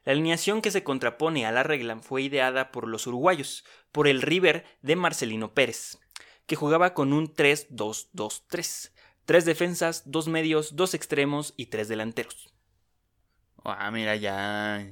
La 0.06 0.14
alineación 0.14 0.62
que 0.62 0.72
se 0.72 0.84
contrapone 0.84 1.46
a 1.46 1.52
la 1.52 1.64
regla 1.64 1.98
fue 2.00 2.22
ideada 2.24 2.72
por 2.72 2.88
los 2.88 3.06
uruguayos, 3.08 3.64
por 3.92 4.08
el 4.08 4.22
River 4.22 4.66
de 4.82 4.96
Marcelino 4.96 5.54
Pérez, 5.54 6.00
que 6.46 6.56
jugaba 6.56 6.94
con 6.94 7.14
un 7.14 7.34
3-2-2-3. 7.34 8.92
Tres 9.26 9.46
defensas, 9.46 10.04
dos 10.06 10.28
medios, 10.28 10.76
dos 10.76 10.94
extremos 10.94 11.54
y 11.56 11.68
tres 11.68 11.88
delanteros. 11.88 12.52
Ah, 13.64 13.92
mira, 13.92 14.16
ya. 14.16 14.92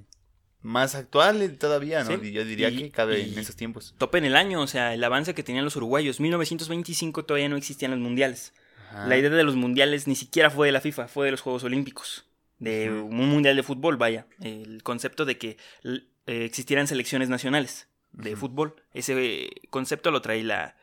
Más 0.61 0.93
actual 0.95 1.57
todavía, 1.57 2.03
¿no? 2.03 2.19
Sí. 2.19 2.31
Yo 2.31 2.43
diría 2.45 2.69
Y- 2.69 2.77
que 2.77 2.91
cabe 2.91 3.23
en 3.23 3.39
esos 3.39 3.55
tiempos. 3.55 3.95
Tope 3.97 4.17
en 4.19 4.25
el 4.25 4.35
año, 4.35 4.61
o 4.61 4.67
sea, 4.67 4.93
el 4.93 5.03
avance 5.03 5.33
que 5.33 5.41
tenían 5.43 5.65
los 5.65 5.75
uruguayos. 5.75 6.19
1925 6.19 7.25
todavía 7.25 7.49
no 7.49 7.55
existían 7.57 7.91
los 7.91 7.99
mundiales. 7.99 8.53
Ajá. 8.89 9.07
La 9.07 9.17
idea 9.17 9.29
de 9.29 9.43
los 9.43 9.55
mundiales 9.55 10.07
ni 10.07 10.15
siquiera 10.15 10.49
fue 10.51 10.67
de 10.67 10.73
la 10.73 10.81
FIFA, 10.81 11.07
fue 11.07 11.25
de 11.25 11.31
los 11.31 11.41
Juegos 11.41 11.63
Olímpicos. 11.63 12.26
De 12.59 12.89
un 12.91 13.15
mundial 13.29 13.55
de 13.55 13.63
fútbol, 13.63 13.97
vaya. 13.97 14.25
El 14.41 14.81
concepto 14.83 15.25
de 15.25 15.37
que 15.37 15.57
eh, 15.83 16.05
existieran 16.45 16.87
selecciones 16.87 17.29
nacionales 17.29 17.87
de 18.11 18.35
fútbol. 18.35 18.75
Ese 18.93 19.13
eh, 19.45 19.49
concepto 19.69 20.09
lo 20.11 20.21
trae 20.21 20.43
la, 20.43 20.75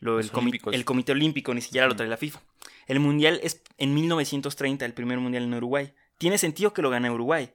lo- 0.00 0.18
el, 0.18 0.32
comi- 0.32 0.60
el 0.74 0.84
Comité 0.84 1.12
Olímpico, 1.12 1.54
ni 1.54 1.60
siquiera 1.60 1.86
lo 1.86 1.94
trae 1.96 2.08
la 2.08 2.16
FIFA. 2.16 2.40
El 2.88 2.98
mundial 2.98 3.38
es 3.44 3.62
en 3.78 3.94
1930, 3.94 4.84
el 4.84 4.92
primer 4.94 5.18
mundial 5.18 5.44
en 5.44 5.54
Uruguay. 5.54 5.92
Tiene 6.18 6.36
sentido 6.38 6.72
que 6.72 6.82
lo 6.82 6.90
gane 6.90 7.10
Uruguay, 7.10 7.52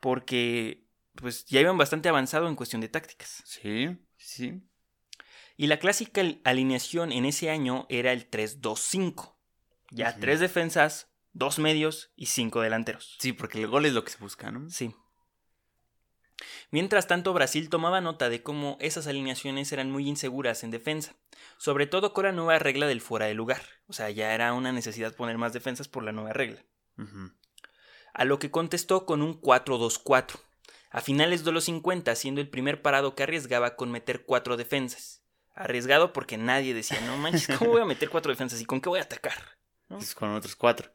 porque 0.00 0.84
pues 1.14 1.46
ya 1.46 1.60
iban 1.60 1.78
bastante 1.78 2.08
avanzado 2.08 2.48
en 2.48 2.56
cuestión 2.56 2.80
de 2.82 2.88
tácticas. 2.88 3.42
Sí, 3.46 3.96
sí. 4.18 4.60
Y 5.56 5.68
la 5.68 5.78
clásica 5.78 6.20
al- 6.20 6.40
alineación 6.44 7.10
en 7.12 7.24
ese 7.24 7.48
año 7.48 7.86
era 7.88 8.12
el 8.12 8.28
3-2-5. 8.30 9.34
Ya 9.90 10.16
tres 10.18 10.40
defensas, 10.40 11.08
dos 11.34 11.58
medios 11.58 12.10
y 12.16 12.26
cinco 12.26 12.62
delanteros. 12.62 13.16
Sí, 13.18 13.32
porque 13.32 13.60
el 13.60 13.68
gol 13.68 13.84
es 13.84 13.92
lo 13.92 14.04
que 14.04 14.12
se 14.12 14.18
busca, 14.18 14.50
¿no? 14.50 14.70
Sí. 14.70 14.94
Mientras 16.70 17.06
tanto, 17.06 17.32
Brasil 17.32 17.68
tomaba 17.68 18.00
nota 18.00 18.28
de 18.28 18.42
cómo 18.42 18.78
esas 18.80 19.06
alineaciones 19.06 19.70
eran 19.72 19.90
muy 19.90 20.08
inseguras 20.08 20.64
en 20.64 20.70
defensa, 20.70 21.14
sobre 21.58 21.86
todo 21.86 22.12
con 22.12 22.24
la 22.24 22.32
nueva 22.32 22.58
regla 22.58 22.86
del 22.86 23.00
fuera 23.00 23.26
de 23.26 23.34
lugar. 23.34 23.62
O 23.86 23.92
sea, 23.92 24.10
ya 24.10 24.34
era 24.34 24.52
una 24.52 24.72
necesidad 24.72 25.14
poner 25.14 25.38
más 25.38 25.52
defensas 25.52 25.88
por 25.88 26.02
la 26.02 26.12
nueva 26.12 26.32
regla. 26.32 26.64
A 28.12 28.24
lo 28.24 28.38
que 28.38 28.50
contestó 28.50 29.04
con 29.04 29.22
un 29.22 29.40
4-2-4. 29.40 30.40
A 30.90 31.00
finales 31.00 31.44
de 31.44 31.52
los 31.52 31.64
50, 31.64 32.14
siendo 32.14 32.40
el 32.40 32.48
primer 32.48 32.80
parado 32.80 33.14
que 33.14 33.24
arriesgaba 33.24 33.74
con 33.74 33.90
meter 33.90 34.24
cuatro 34.24 34.56
defensas. 34.56 35.22
Arriesgado 35.54 36.12
porque 36.12 36.36
nadie 36.36 36.74
decía, 36.74 37.00
no 37.00 37.16
manches, 37.16 37.58
¿cómo 37.58 37.72
voy 37.72 37.82
a 37.82 37.86
meter 37.86 38.10
cuatro 38.10 38.30
defensas 38.30 38.60
y 38.60 38.64
con 38.64 38.80
qué 38.80 38.88
voy 38.88 39.00
a 39.00 39.02
atacar? 39.02 39.58
¿No? 39.88 39.96
Entonces, 39.96 40.14
con 40.14 40.30
otros 40.30 40.54
cuatro. 40.54 40.92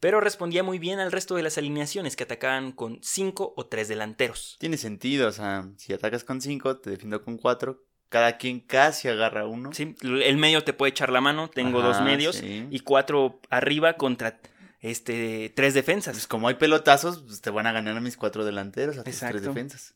Pero 0.00 0.20
respondía 0.20 0.62
muy 0.62 0.78
bien 0.78 1.00
al 1.00 1.10
resto 1.10 1.34
de 1.34 1.42
las 1.42 1.58
alineaciones 1.58 2.14
que 2.14 2.24
atacaban 2.24 2.72
con 2.72 3.00
cinco 3.02 3.52
o 3.56 3.66
tres 3.66 3.88
delanteros. 3.88 4.56
Tiene 4.60 4.76
sentido, 4.76 5.28
o 5.28 5.32
sea, 5.32 5.68
si 5.76 5.92
atacas 5.92 6.22
con 6.24 6.40
cinco, 6.40 6.76
te 6.78 6.90
defiendo 6.90 7.22
con 7.22 7.36
cuatro. 7.36 7.84
Cada 8.08 8.38
quien 8.38 8.60
casi 8.60 9.08
agarra 9.08 9.46
uno. 9.46 9.72
Sí, 9.74 9.94
el 10.00 10.36
medio 10.38 10.64
te 10.64 10.72
puede 10.72 10.90
echar 10.90 11.10
la 11.10 11.20
mano, 11.20 11.50
tengo 11.50 11.82
dos 11.82 12.00
medios 12.00 12.36
sí. 12.36 12.66
y 12.70 12.80
cuatro 12.80 13.40
arriba 13.50 13.94
contra 13.94 14.40
este 14.80 15.52
tres 15.54 15.74
defensas. 15.74 16.14
Pues 16.14 16.26
como 16.26 16.48
hay 16.48 16.54
pelotazos, 16.54 17.22
pues 17.22 17.42
te 17.42 17.50
van 17.50 17.66
a 17.66 17.72
ganar 17.72 17.96
a 17.96 18.00
mis 18.00 18.16
cuatro 18.16 18.46
delanteros, 18.46 18.96
a 18.96 19.04
tus 19.04 19.18
tres 19.18 19.42
defensas. 19.42 19.94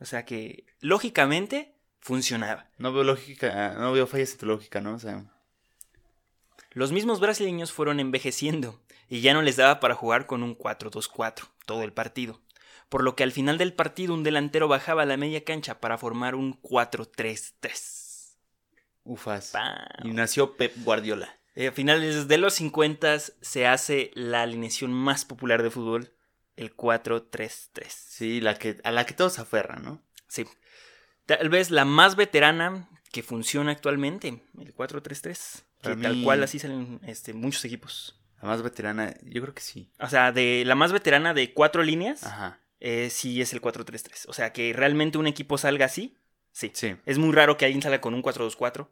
O 0.00 0.06
sea 0.06 0.24
que 0.24 0.64
lógicamente 0.80 1.74
funcionaba. 2.00 2.70
No 2.78 2.92
veo 2.92 3.04
lógica, 3.04 3.74
no 3.78 3.92
veo 3.92 4.06
fallas 4.06 4.32
en 4.32 4.38
tu 4.38 4.46
lógica, 4.46 4.80
¿no? 4.80 4.94
O 4.94 4.98
sea, 4.98 5.24
Los 6.70 6.90
mismos 6.90 7.20
brasileños 7.20 7.70
fueron 7.70 8.00
envejeciendo 8.00 8.80
y 9.12 9.20
ya 9.20 9.34
no 9.34 9.42
les 9.42 9.56
daba 9.56 9.78
para 9.78 9.94
jugar 9.94 10.24
con 10.26 10.42
un 10.42 10.56
4-2-4 10.56 11.48
todo 11.66 11.82
el 11.82 11.92
partido. 11.92 12.40
Por 12.88 13.02
lo 13.04 13.14
que 13.14 13.22
al 13.24 13.32
final 13.32 13.58
del 13.58 13.74
partido 13.74 14.14
un 14.14 14.22
delantero 14.22 14.68
bajaba 14.68 15.02
a 15.02 15.06
la 15.06 15.16
media 15.18 15.44
cancha 15.44 15.80
para 15.80 15.98
formar 15.98 16.34
un 16.34 16.54
4-3-3. 16.62 18.36
ufas. 19.04 19.50
¡Pam! 19.50 19.76
Y 20.04 20.12
nació 20.12 20.56
Pep 20.56 20.72
Guardiola. 20.84 21.36
Eh, 21.54 21.68
a 21.68 21.72
finales 21.72 22.28
de 22.28 22.38
los 22.38 22.54
50 22.54 23.18
se 23.18 23.66
hace 23.66 24.10
la 24.14 24.42
alineación 24.42 24.92
más 24.92 25.24
popular 25.26 25.62
de 25.62 25.70
fútbol, 25.70 26.14
el 26.56 26.74
4-3-3. 26.74 27.86
Sí, 27.90 28.40
la 28.40 28.58
que, 28.58 28.78
a 28.84 28.90
la 28.92 29.04
que 29.04 29.12
todos 29.14 29.34
se 29.34 29.42
aferran, 29.42 29.82
¿no? 29.84 30.02
Sí. 30.28 30.46
Tal 31.26 31.50
vez 31.50 31.70
la 31.70 31.84
más 31.84 32.16
veterana 32.16 32.88
que 33.10 33.22
funciona 33.22 33.72
actualmente, 33.72 34.42
el 34.58 34.74
4-3-3. 34.74 35.62
Que 35.82 35.90
Para 35.90 36.00
tal 36.00 36.16
mí- 36.16 36.24
cual 36.24 36.42
así 36.42 36.58
salen 36.58 37.00
este, 37.06 37.34
muchos 37.34 37.64
equipos. 37.66 38.18
La 38.42 38.48
más 38.48 38.62
veterana, 38.62 39.14
yo 39.22 39.40
creo 39.40 39.54
que 39.54 39.62
sí. 39.62 39.88
O 40.00 40.08
sea, 40.08 40.32
de 40.32 40.64
la 40.66 40.74
más 40.74 40.92
veterana 40.92 41.32
de 41.32 41.54
cuatro 41.54 41.82
líneas, 41.82 42.24
Ajá. 42.24 42.58
eh, 42.80 43.08
sí 43.10 43.40
es 43.40 43.52
el 43.52 43.62
4-3-3. 43.62 44.26
O 44.28 44.32
sea, 44.32 44.52
que 44.52 44.72
realmente 44.72 45.16
un 45.18 45.26
equipo 45.28 45.56
salga 45.58 45.86
así, 45.86 46.18
sí. 46.50 46.70
Sí. 46.74 46.96
Es 47.06 47.18
muy 47.18 47.32
raro 47.32 47.56
que 47.56 47.64
alguien 47.64 47.82
salga 47.82 48.00
con 48.00 48.14
un 48.14 48.22
4-2-4. 48.22 48.88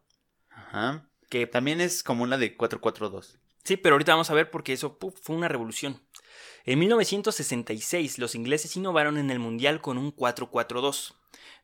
Ajá. 0.50 1.06
Que 1.28 1.46
También 1.46 1.80
es 1.80 2.02
como 2.02 2.26
la 2.26 2.38
de 2.38 2.56
4-4-2. 2.56 3.38
Sí, 3.64 3.76
pero 3.76 3.94
ahorita 3.94 4.12
vamos 4.12 4.30
a 4.30 4.34
ver 4.34 4.50
porque 4.50 4.72
eso 4.72 4.98
puf, 4.98 5.14
fue 5.20 5.36
una 5.36 5.48
revolución. 5.48 6.00
En 6.64 6.78
1966 6.78 8.18
los 8.18 8.34
ingleses 8.34 8.76
innovaron 8.76 9.18
en 9.18 9.30
el 9.30 9.38
Mundial 9.38 9.80
con 9.80 9.98
un 9.98 10.14
4-4-2, 10.14 11.14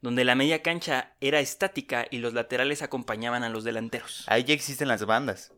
donde 0.02 0.24
la 0.24 0.34
media 0.34 0.62
cancha 0.62 1.14
era 1.20 1.40
estática 1.40 2.06
y 2.10 2.18
los 2.18 2.34
laterales 2.34 2.82
acompañaban 2.82 3.44
a 3.44 3.48
los 3.48 3.64
delanteros. 3.64 4.24
Ahí 4.26 4.44
ya 4.44 4.54
existen 4.54 4.88
las 4.88 5.04
bandas. 5.06 5.52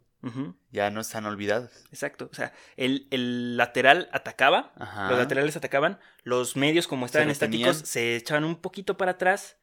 Ya 0.71 0.91
no 0.91 1.01
están 1.01 1.25
olvidadas. 1.27 1.85
exacto, 1.93 2.29
o 2.31 2.35
sea, 2.35 2.53
el, 2.77 3.07
el 3.11 3.57
lateral 3.57 4.09
atacaba, 4.13 4.73
Ajá. 4.77 5.09
los 5.11 5.19
laterales 5.19 5.57
atacaban, 5.57 5.99
los 6.25 6.57
medios 6.57 6.87
como 6.89 7.07
estaban 7.07 7.31
estáticos 7.31 7.79
se 7.79 8.17
echaban 8.17 8.45
un 8.45 8.57
poquito 8.57 8.97
para 8.97 9.13
atrás 9.13 9.57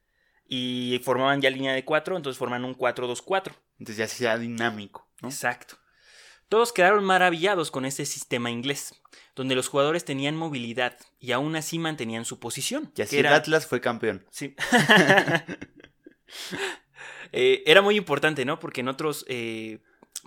y 0.47 1.01
formaban 1.03 1.41
ya 1.41 1.50
línea 1.50 1.74
de 1.74 1.83
4, 1.83 2.15
entonces 2.17 2.38
forman 2.38 2.63
un 2.65 2.75
4-2-4. 2.75 3.51
Entonces 3.79 3.97
ya 3.97 4.07
sea 4.07 4.38
dinámico, 4.38 5.07
¿no? 5.21 5.27
Exacto. 5.29 5.77
Todos 6.47 6.71
quedaron 6.71 7.03
maravillados 7.03 7.71
con 7.71 7.85
este 7.85 8.05
sistema 8.05 8.51
inglés, 8.51 8.93
donde 9.35 9.55
los 9.55 9.67
jugadores 9.67 10.05
tenían 10.05 10.35
movilidad 10.35 10.95
y 11.19 11.31
aún 11.31 11.55
así 11.55 11.79
mantenían 11.79 12.24
su 12.24 12.39
posición. 12.39 12.91
Y 12.95 13.01
así 13.01 13.15
que 13.15 13.19
el 13.21 13.25
era, 13.25 13.35
Atlas 13.35 13.65
fue 13.65 13.81
campeón. 13.81 14.25
Sí. 14.31 14.55
Eh, 17.31 17.63
era 17.65 17.81
muy 17.81 17.97
importante, 17.97 18.45
¿no? 18.45 18.59
Porque 18.59 18.79
en 18.81 18.88
otros 18.88 19.25
eh, 19.27 19.79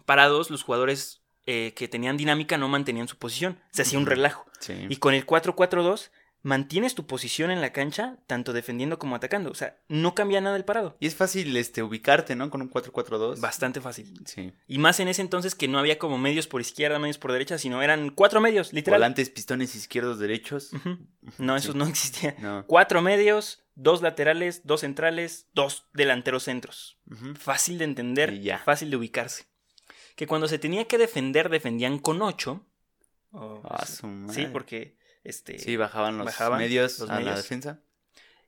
parados 0.09 0.49
los 0.51 0.63
jugadores 0.63 1.21
eh, 1.47 1.75
que 1.77 1.87
tenían 1.87 2.17
dinámica 2.17 2.57
no 2.57 2.67
mantenían 2.69 3.09
su 3.09 3.17
posición. 3.19 3.61
Se 3.73 3.83
hacía 3.83 3.99
un 3.99 4.07
relajo. 4.07 4.47
Sí. 4.61 4.73
Y 4.89 4.97
con 4.97 5.13
el 5.15 5.27
4-4-2 5.27 6.11
mantienes 6.41 6.95
tu 6.95 7.07
posición 7.07 7.51
en 7.51 7.61
la 7.61 7.73
cancha, 7.73 8.17
tanto 8.27 8.53
defendiendo 8.53 8.99
como 8.99 9.17
atacando. 9.17 9.51
O 9.51 9.55
sea, 9.55 9.77
no 9.89 10.15
cambia 10.15 10.41
nada 10.41 10.57
el 10.57 10.65
parado. 10.65 10.97
Y 11.01 11.07
es 11.07 11.15
fácil 11.15 11.55
este, 11.57 11.83
ubicarte, 11.83 12.37
¿no? 12.37 12.49
Con 12.49 12.63
un 12.63 12.71
4-4-2. 12.71 13.41
Bastante 13.41 13.81
fácil. 13.81 14.15
Sí. 14.25 14.53
Y 14.67 14.79
más 14.79 14.99
en 15.01 15.09
ese 15.09 15.21
entonces 15.21 15.55
que 15.55 15.69
no 15.69 15.79
había 15.79 15.99
como 15.99 16.17
medios 16.17 16.47
por 16.47 16.61
izquierda, 16.61 16.99
medios 16.99 17.19
por 17.19 17.33
derecha, 17.33 17.59
sino 17.59 17.83
eran 17.83 18.11
cuatro 18.11 18.41
medios, 18.41 18.73
literal. 18.73 19.01
Volantes, 19.01 19.29
pistones 19.31 19.75
izquierdos, 19.75 20.19
derechos. 20.19 20.71
No, 21.39 21.57
eso 21.57 21.73
Sí. 21.73 21.79
no 21.79 21.87
existía. 21.87 22.35
No. 22.39 22.65
Cuatro 22.67 23.03
medios, 23.03 23.63
dos 23.75 24.01
laterales, 24.01 24.63
dos 24.65 24.81
centrales, 24.81 25.47
dos 25.53 25.85
delanteros 25.93 26.45
centros. 26.45 26.97
Fácil 27.39 27.77
de 27.79 27.85
entender, 27.85 28.33
Y 28.33 28.41
ya. 28.43 28.59
fácil 28.59 28.89
de 28.91 28.97
ubicarse. 28.97 29.45
Que 30.19 30.27
cuando 30.27 30.49
se 30.49 30.59
tenía 30.59 30.89
que 30.89 30.99
defender, 30.99 31.49
defendían 31.49 32.01
con 32.01 32.21
ocho. 32.23 32.67
O- 33.31 33.63
Ah, 33.65 33.87
sí, 33.87 34.47
porque 34.53 34.99
este. 35.23 35.61
Sí, 35.61 35.77
bajaban 35.77 36.19
los 36.19 36.27
bajaban 36.27 36.59
medios 36.59 36.99
los 36.99 37.09
a 37.09 37.21
la 37.21 37.37
defensa. 37.37 37.81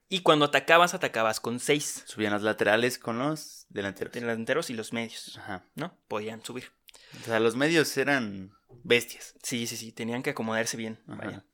Y 0.09 0.23
cuando 0.23 0.47
atacabas, 0.47 0.95
atacabas 0.95 1.39
con 1.39 1.61
seis 1.61 2.03
Subían 2.09 2.33
los 2.33 2.43
laterales 2.43 2.99
con 2.99 3.21
los 3.21 3.67
delanteros. 3.69 4.13
delanteros 4.13 4.69
y 4.69 4.75
los 4.75 4.93
medios. 4.93 5.39
Ajá. 5.39 5.65
¿No? 5.77 5.97
Podían 6.09 6.45
subir. 6.45 6.73
O 7.21 7.25
sea, 7.25 7.39
los 7.39 7.55
medios 7.55 7.97
eran 7.97 8.53
bestias. 8.83 9.35
Sí, 9.45 9.69
sí, 9.69 9.77
sí, 9.77 9.93
tenían 9.93 10.25
que 10.25 10.31
acomodarse 10.31 10.77
bien. 10.77 10.99
Vaya. 11.07 11.45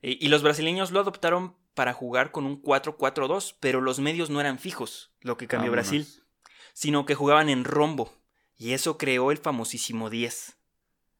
Y 0.00 0.28
los 0.28 0.44
brasileños 0.44 0.92
lo 0.92 1.00
adoptaron 1.00 1.56
para 1.74 1.92
jugar 1.92 2.30
con 2.30 2.46
un 2.46 2.62
4-4-2, 2.62 3.56
pero 3.58 3.80
los 3.80 3.98
medios 3.98 4.30
no 4.30 4.40
eran 4.40 4.60
fijos, 4.60 5.10
lo 5.20 5.36
que 5.36 5.48
cambió 5.48 5.72
Vámonos. 5.72 5.90
Brasil, 5.90 6.22
sino 6.74 7.04
que 7.06 7.16
jugaban 7.16 7.48
en 7.48 7.64
rombo. 7.64 8.16
Y 8.58 8.72
eso 8.72 8.98
creó 8.98 9.30
el 9.30 9.38
famosísimo 9.38 10.10
10. 10.10 10.56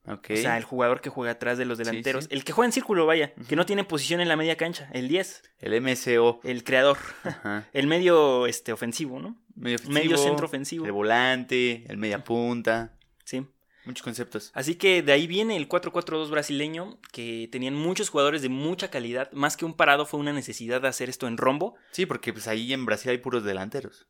Ok. 0.07 0.31
O 0.33 0.37
sea, 0.37 0.57
el 0.57 0.65
jugador 0.65 1.01
que 1.01 1.11
juega 1.11 1.33
atrás 1.33 1.59
de 1.59 1.65
los 1.65 1.79
delanteros. 1.79 2.25
sí. 2.25 2.31
El 2.33 2.45
que 2.45 2.53
juega 2.53 2.67
en 2.67 2.73
círculo, 2.73 3.07
vaya, 3.07 3.33
que 3.49 3.57
no 3.57 3.65
tiene 3.65 3.85
posición 3.85 4.21
en 4.21 4.29
la 4.29 4.37
media 4.37 4.57
cancha. 4.57 4.91
El 4.93 5.07
10, 5.09 5.43
El 5.59 5.81
MCO. 5.81 6.41
el 6.45 6.65
creador. 6.65 6.99
Ajá. 7.25 7.69
El 7.73 7.87
medio 7.87 8.47
este, 8.47 8.73
ofensivo, 8.73 9.21
¿no? 9.21 9.41
Medio, 9.55 9.77
ofensivo, 9.77 9.95
Medio 9.95 10.19
centro 10.19 10.47
ofensivo. 10.47 10.85
El 10.87 10.93
volante, 10.93 11.85
el 11.89 11.97
media 11.97 12.25
punta. 12.25 12.97
Sí. 13.25 13.47
Muchos 13.89 14.03
conceptos. 14.03 14.51
Así 14.53 14.75
que 14.75 15.03
de 15.03 15.13
ahí 15.13 15.27
viene 15.27 15.57
el 15.57 15.67
4-4-2 15.67 16.29
brasileño, 16.29 16.99
que 17.11 17.49
tenían 17.51 17.75
muchos 17.75 18.11
jugadores 18.11 18.43
de 18.43 18.51
mucha 18.51 18.91
calidad. 18.91 19.33
Más 19.33 19.57
que 19.57 19.65
un 19.65 19.73
parado, 19.73 20.05
fue 20.05 20.21
una 20.21 20.35
necesidad 20.35 20.83
de 20.83 20.89
hacer 20.89 21.09
esto 21.09 21.27
en 21.27 21.39
rombo. 21.39 21.75
Sí, 21.93 22.05
porque 22.05 22.35
pues 22.35 22.47
ahí 22.49 22.75
en 22.75 22.85
Brasil 22.85 23.11
hay 23.11 23.17
puros 23.19 23.45
delanteros. 23.45 24.07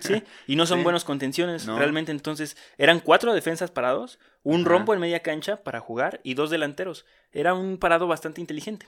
Sí, 0.00 0.22
y 0.46 0.54
no 0.54 0.64
son 0.64 0.78
Sí. 0.80 0.84
buenos 0.84 1.02
contenciones. 1.04 1.66
No. 1.66 1.76
Realmente 1.76 2.12
entonces 2.12 2.56
eran 2.78 3.00
cuatro 3.00 3.34
defensas 3.34 3.72
parados, 3.72 4.20
un 4.44 4.60
Ajá. 4.60 4.70
rombo 4.70 4.94
en 4.94 5.00
media 5.00 5.20
cancha 5.22 5.64
para 5.64 5.80
jugar 5.80 6.20
y 6.22 6.34
dos 6.34 6.48
delanteros. 6.50 7.04
Era 7.32 7.52
un 7.52 7.78
parado 7.78 8.06
bastante 8.06 8.40
inteligente. 8.40 8.86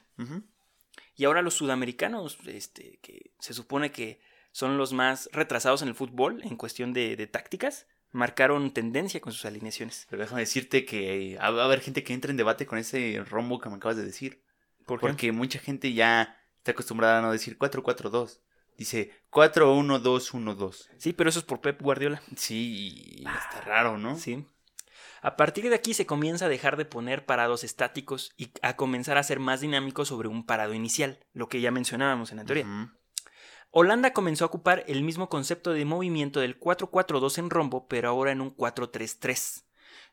Y 1.16 1.24
ahora 1.24 1.42
los 1.42 1.54
sudamericanos, 1.54 2.38
este, 2.46 3.00
que 3.02 3.32
se 3.40 3.54
supone 3.54 3.90
que 3.90 4.20
son 4.52 4.78
los 4.78 4.92
más 4.92 5.28
retrasados 5.32 5.82
en 5.82 5.88
el 5.88 5.94
fútbol 5.96 6.42
en 6.44 6.56
cuestión 6.56 6.92
de, 6.92 7.16
de 7.16 7.26
tácticas, 7.26 7.88
marcaron 8.12 8.72
tendencia 8.72 9.20
con 9.20 9.32
sus 9.32 9.44
alineaciones. 9.44 10.06
Pero 10.08 10.22
déjame 10.22 10.42
decirte 10.42 10.84
que 10.84 11.36
va 11.40 11.62
a 11.62 11.64
haber 11.64 11.80
gente 11.80 12.04
que 12.04 12.14
entra 12.14 12.30
en 12.30 12.36
debate 12.36 12.66
con 12.66 12.78
ese 12.78 13.22
rombo 13.28 13.58
que 13.58 13.68
me 13.68 13.76
acabas 13.76 13.96
de 13.96 14.04
decir. 14.04 14.42
¿Por 14.86 15.00
qué? 15.00 15.06
Porque 15.06 15.32
mucha 15.32 15.58
gente 15.58 15.92
ya 15.92 16.38
está 16.58 16.72
acostumbrada 16.72 17.18
a 17.18 17.22
no 17.22 17.32
decir 17.32 17.58
4-4-2. 17.58 18.40
Dice 18.76 19.12
4-1-2-1-2. 19.30 20.88
Sí, 20.96 21.12
pero 21.12 21.30
eso 21.30 21.40
es 21.40 21.44
por 21.44 21.60
Pep 21.60 21.80
Guardiola. 21.80 22.22
Sí, 22.36 23.24
está 23.26 23.60
raro, 23.62 23.98
¿no? 23.98 24.16
Sí. 24.16 24.46
A 25.20 25.36
partir 25.36 25.68
de 25.68 25.74
aquí 25.74 25.94
se 25.94 26.06
comienza 26.06 26.46
a 26.46 26.48
dejar 26.48 26.76
de 26.76 26.84
poner 26.84 27.24
parados 27.26 27.62
estáticos 27.64 28.32
y 28.36 28.50
a 28.60 28.76
comenzar 28.76 29.18
a 29.18 29.22
ser 29.22 29.38
más 29.38 29.60
dinámico 29.60 30.04
sobre 30.04 30.28
un 30.28 30.44
parado 30.44 30.74
inicial, 30.74 31.20
lo 31.32 31.48
que 31.48 31.60
ya 31.60 31.70
mencionábamos 31.70 32.32
en 32.32 32.38
la 32.38 32.44
teoría. 32.44 32.64
Ujú. 32.64 32.90
Holanda 33.74 34.12
comenzó 34.12 34.44
a 34.44 34.48
ocupar 34.48 34.84
el 34.86 35.02
mismo 35.02 35.28
concepto 35.30 35.72
de 35.72 35.84
movimiento 35.86 36.40
del 36.40 36.60
4-4-2 36.60 37.38
en 37.38 37.50
rombo, 37.50 37.88
pero 37.88 38.10
ahora 38.10 38.30
en 38.30 38.42
un 38.42 38.54
4-3-3, 38.54 39.64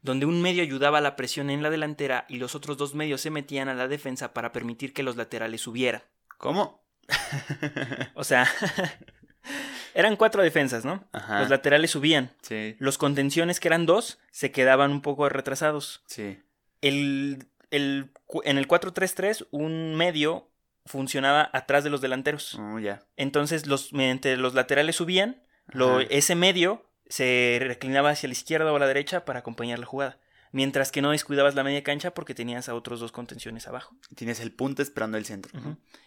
donde 0.01 0.25
un 0.25 0.41
medio 0.41 0.63
ayudaba 0.63 0.99
a 0.99 1.01
la 1.01 1.17
presión 1.17 1.49
en 1.49 1.61
la 1.61 1.69
delantera 1.69 2.25
y 2.29 2.37
los 2.37 2.55
otros 2.55 2.77
dos 2.77 2.95
medios 2.95 3.19
se 3.19 3.29
metían 3.31 3.67
a 3.67 3.73
la 3.73 3.89
defensa 3.89 4.33
para 4.33 4.53
permitir 4.53 4.93
que 4.93 5.03
los 5.03 5.17
laterales 5.17 5.61
subieran. 5.61 6.03
¿Cómo? 6.37 6.81
O 8.15 8.23
sea, 8.23 8.47
eran 9.93 10.15
cuatro 10.15 10.41
defensas, 10.41 10.85
¿no? 10.85 11.03
Ajá. 11.11 11.41
Los 11.41 11.49
laterales 11.49 11.91
subían. 11.91 12.31
Sí, 12.41 12.75
Los 12.79 12.97
contenciones, 12.97 13.59
que 13.59 13.67
eran 13.67 13.85
dos, 13.85 14.19
se 14.31 14.51
quedaban 14.51 14.91
un 14.91 15.01
poco 15.01 15.27
retrasados. 15.29 16.01
sí. 16.07 16.39
El, 16.81 17.45
el 17.71 18.09
en 18.45 18.57
el 18.57 18.69
4-3-3, 18.69 19.47
un 19.51 19.95
medio 19.95 20.47
funcionaba 20.86 21.50
atrás 21.53 21.83
de 21.83 21.89
los 21.89 22.01
delanteros. 22.01 22.55
Oh, 22.55 22.79
ya. 22.79 23.01
Entonces, 23.15 23.67
los, 23.67 23.93
mediante 23.93 24.36
los 24.38 24.53
laterales 24.53 24.95
subían, 24.95 25.43
lo- 25.67 26.00
ese 26.00 26.36
medio 26.36 26.89
se 27.07 27.57
reclinaba 27.62 28.12
hacia 28.12 28.27
la 28.27 28.33
izquierda 28.33 28.71
o 28.71 28.75
a 28.75 28.79
la 28.79 28.88
derecha 28.88 29.25
para 29.25 29.39
acompañar 29.39 29.79
la 29.79 29.86
jugada. 29.86 30.19
Mientras 30.51 30.91
que 30.91 31.01
no 31.03 31.12
descuidabas 31.12 31.53
la 31.53 31.63
media 31.63 31.83
cancha 31.83 32.13
porque 32.15 32.33
tenías 32.33 32.69
a 32.69 32.74
otros 32.75 33.00
dos 33.00 33.12
contenciones 33.12 33.67
abajo. 33.67 33.95
Tienes 34.15 34.39
el 34.39 34.51
punto 34.51 34.81
esperando 34.81 35.17
el 35.17 35.25
centro. 35.25 35.51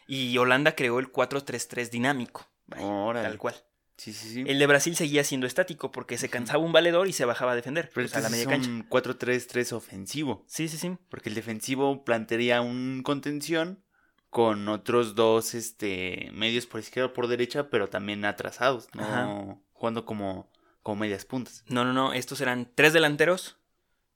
Y 0.08 0.36
Holanda 0.36 0.74
creó 0.74 0.98
el 0.98 1.12
4-3-3 1.12 1.90
dinámico. 1.90 2.48
Tal 2.68 3.38
cual. 3.38 3.54
Sí, 3.96 4.12
sí, 4.12 4.28
sí. 4.30 4.44
El 4.46 4.58
de 4.58 4.66
Brasil 4.66 4.96
seguía 4.96 5.22
siendo 5.22 5.46
estático 5.46 5.92
porque 5.92 6.18
se 6.18 6.28
cansaba 6.28 6.58
un 6.64 6.72
valedor 6.72 7.06
y 7.06 7.12
se 7.12 7.24
bajaba 7.24 7.52
a 7.52 7.54
defender. 7.54 7.88
Pero 7.94 8.06
o 8.06 8.08
sea, 8.08 8.18
a 8.18 8.22
la 8.22 8.28
este 8.28 8.46
media 8.46 8.56
es 8.56 8.66
cancha. 8.66 8.70
un 8.70 8.88
4-3-3 8.88 9.72
ofensivo. 9.74 10.44
Sí, 10.48 10.66
sí, 10.66 10.76
sí. 10.76 10.96
Porque 11.08 11.28
el 11.28 11.36
defensivo 11.36 12.02
plantearía 12.04 12.62
un 12.62 13.02
contención 13.04 13.84
con 14.32 14.66
otros 14.68 15.14
dos 15.14 15.52
este, 15.52 16.30
medios 16.32 16.64
por 16.64 16.80
izquierda 16.80 17.10
o 17.10 17.12
por 17.12 17.28
derecha, 17.28 17.68
pero 17.68 17.90
también 17.90 18.24
atrasados, 18.24 18.88
no 18.94 19.02
Ajá. 19.02 19.58
jugando 19.72 20.06
como, 20.06 20.50
como 20.82 21.00
medias 21.00 21.26
puntas. 21.26 21.64
No, 21.68 21.84
no, 21.84 21.92
no. 21.92 22.14
Estos 22.14 22.40
eran 22.40 22.72
tres 22.74 22.94
delanteros. 22.94 23.58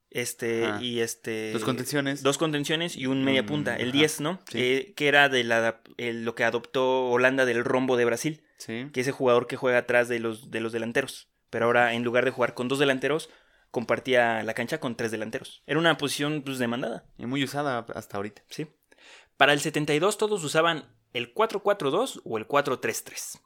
Este, 0.09 0.67
y 0.81 1.01
este. 1.01 1.51
Dos 1.51 1.63
contenciones. 1.63 2.23
Dos 2.23 2.39
contenciones 2.39 2.95
y 2.95 3.05
un 3.05 3.23
media 3.23 3.43
Mm, 3.43 3.45
punta. 3.45 3.75
El 3.75 3.89
ajá. 3.89 3.97
10, 3.99 4.21
¿no? 4.21 4.39
Sí. 4.49 4.57
Eh, 4.59 4.93
que 4.95 5.07
era 5.07 5.29
de 5.29 5.43
la, 5.43 5.81
el- 5.97 6.25
lo 6.25 6.33
que 6.33 6.45
adoptó 6.45 7.09
Holanda 7.09 7.45
del 7.45 7.63
rombo 7.63 7.95
de 7.95 8.05
Brasil. 8.05 8.43
Sí. 8.57 8.87
Que 8.91 9.01
es 9.01 9.07
ese 9.07 9.11
jugador 9.11 9.45
que 9.45 9.55
juega 9.55 9.77
atrás 9.77 10.07
de 10.07 10.19
los, 10.19 10.49
de 10.49 10.61
los 10.61 10.71
delanteros. 10.71 11.29
Pero 11.51 11.65
ahora, 11.65 11.93
en 11.93 12.03
lugar 12.03 12.25
de 12.25 12.31
jugar 12.31 12.55
con 12.55 12.67
dos 12.69 12.79
delanteros, 12.79 13.29
compartía 13.69 14.41
la 14.41 14.55
cancha 14.55 14.79
con 14.79 14.95
tres 14.95 15.11
delanteros. 15.11 15.61
Era 15.67 15.77
una 15.77 15.95
posición 15.97 16.41
pues, 16.41 16.57
demandada. 16.57 17.05
Y 17.19 17.27
muy 17.27 17.43
usada 17.43 17.85
hasta 17.93 18.17
ahorita. 18.17 18.41
¿sí? 18.49 18.65
Para 19.37 19.53
el 19.53 19.59
72 19.59 20.17
todos 20.17 20.43
usaban 20.43 20.85
el 21.13 21.33
4-4-2 21.33 22.21
o 22.25 22.37
el 22.37 22.47
4-3-3. 22.47 23.39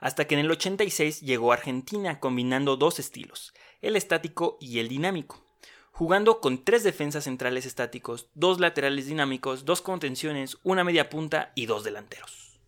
Hasta 0.00 0.26
que 0.26 0.34
en 0.34 0.40
el 0.40 0.50
86 0.50 1.20
llegó 1.20 1.52
Argentina 1.52 2.20
combinando 2.20 2.76
dos 2.76 2.98
estilos, 2.98 3.52
el 3.80 3.96
estático 3.96 4.58
y 4.60 4.78
el 4.78 4.88
dinámico, 4.88 5.44
jugando 5.92 6.40
con 6.40 6.64
tres 6.64 6.84
defensas 6.84 7.24
centrales 7.24 7.66
estáticos, 7.66 8.28
dos 8.34 8.60
laterales 8.60 9.06
dinámicos, 9.06 9.64
dos 9.64 9.80
contenciones, 9.82 10.58
una 10.62 10.84
media 10.84 11.08
punta 11.08 11.52
y 11.54 11.66
dos 11.66 11.84
delanteros. 11.84 12.60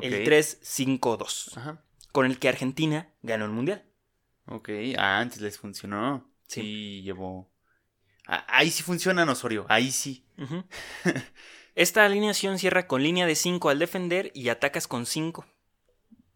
El 0.00 0.26
3-5-2, 0.26 1.56
Ajá. 1.56 1.84
con 2.10 2.26
el 2.26 2.38
que 2.38 2.48
Argentina 2.48 3.12
ganó 3.22 3.44
el 3.44 3.52
Mundial. 3.52 3.84
Ok. 4.46 4.68
Ah, 4.98 5.20
antes 5.20 5.40
les 5.40 5.58
funcionó. 5.58 6.28
Sí. 6.48 6.60
Sí, 6.60 7.02
llevó. 7.02 7.50
Ah, 8.26 8.44
ahí 8.48 8.70
sí 8.70 8.82
funciona 8.82 9.30
Osorio. 9.30 9.66
Ahí 9.68 9.90
sí. 9.90 10.26
Ujú. 10.38 10.64
Esta 11.74 12.04
alineación 12.04 12.58
cierra 12.58 12.86
con 12.86 13.02
línea 13.02 13.26
de 13.26 13.34
5 13.34 13.68
al 13.70 13.78
defender 13.78 14.30
y 14.34 14.48
atacas 14.48 14.86
con 14.86 15.06
5. 15.06 15.44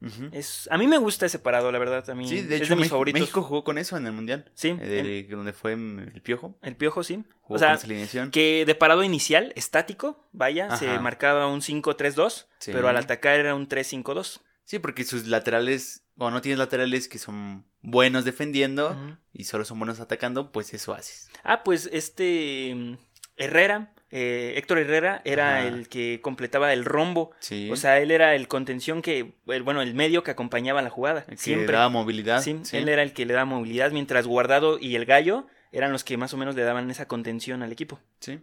Ujú. 0.01 0.29
Es, 0.31 0.69
a 0.71 0.79
mí 0.79 0.87
me 0.87 0.99
gusta 0.99 1.27
ese 1.27 1.41
parado, 1.41 1.73
la 1.73 1.79
verdad. 1.81 2.09
A 2.09 2.15
mí 2.15 2.29
Sí, 2.29 2.43
de 2.43 2.57
es 2.57 2.63
hecho, 2.63 2.71
de 2.71 2.77
mis 2.77 2.81
México, 2.83 2.91
favoritos. 2.95 3.21
México 3.21 3.43
jugó 3.43 3.65
con 3.65 3.79
eso 3.79 3.97
en 3.97 4.07
el 4.07 4.13
Mundial. 4.13 4.51
Sí, 4.55 4.69
eh, 4.81 4.87
de- 5.29 5.37
donde 5.37 5.53
fue 5.53 5.73
el 5.73 6.21
Piojo. 6.23 6.57
el 6.63 6.77
piojo, 6.77 7.03
sí. 7.03 7.25
Jugó 7.41 7.57
O 7.57 7.59
sea, 7.59 7.69
con 7.69 7.77
esa 7.79 7.87
alineación. 7.87 8.31
que 8.31 8.65
de 8.65 8.75
parado 8.77 9.03
inicial, 9.03 9.53
estático, 9.57 10.29
vaya, 10.33 10.77
se 10.77 10.89
Ajá. 10.89 11.01
marcaba 11.01 11.49
un 11.49 11.63
5-3-2, 11.63 12.47
Sí. 12.61 12.71
pero 12.73 12.89
al 12.89 12.97
atacar 12.97 13.41
era 13.41 13.55
un 13.57 13.67
3-5-2. 13.69 14.41
Sí, 14.65 14.79
porque 14.79 15.03
sus 15.05 15.27
laterales, 15.27 16.05
o 16.17 16.31
no 16.31 16.43
tienes 16.43 16.59
laterales 16.61 17.09
que 17.09 17.19
son 17.19 17.65
buenos 17.81 18.25
defendiendo 18.25 18.91
Ujú. 18.91 19.17
y 19.33 19.45
solo 19.45 19.65
son 19.65 19.79
buenos 19.81 19.99
atacando, 19.99 20.53
pues 20.53 20.75
eso 20.75 20.93
haces. 20.95 21.29
Ah, 21.43 21.65
pues 21.65 21.89
este 21.93 22.73
mm, 22.75 22.95
Herrera, 23.37 23.95
eh, 24.11 24.55
Héctor 24.57 24.79
Herrera, 24.79 25.21
era 25.25 25.59
Ajá. 25.59 25.69
el 25.69 25.89
que 25.89 26.21
completaba 26.23 26.73
el 26.73 26.85
rombo. 26.85 27.31
Sí. 27.41 27.69
O 27.71 27.77
sea, 27.77 27.99
él 27.99 28.11
era 28.11 28.35
el 28.35 28.49
contención 28.49 29.03
que, 29.03 29.35
bueno, 29.45 29.83
el 29.83 29.95
medio 29.95 30.23
que 30.23 30.31
acompañaba 30.31 30.81
la 30.83 30.91
jugada. 30.91 31.25
que 31.27 31.37
Siempre. 31.37 31.75
daba 31.77 31.89
movilidad. 31.89 32.43
Sí, 32.43 32.59
sí. 32.63 32.77
él 32.77 32.89
era 32.89 33.03
el 33.03 33.13
que 33.13 33.27
le 33.27 33.35
daba 33.35 33.45
movilidad, 33.45 33.91
mientras 33.93 34.27
Guardado 34.27 34.79
y 34.79 34.97
el 34.97 35.05
Gallo 35.05 35.47
eran 35.73 35.93
los 35.93 36.05
que 36.05 36.17
más 36.17 36.33
o 36.33 36.37
menos 36.39 36.55
le 36.57 36.63
daban 36.63 36.91
esa 36.91 37.07
contención 37.07 37.63
al 37.63 37.73
equipo. 37.73 38.01
Sí. 38.21 38.41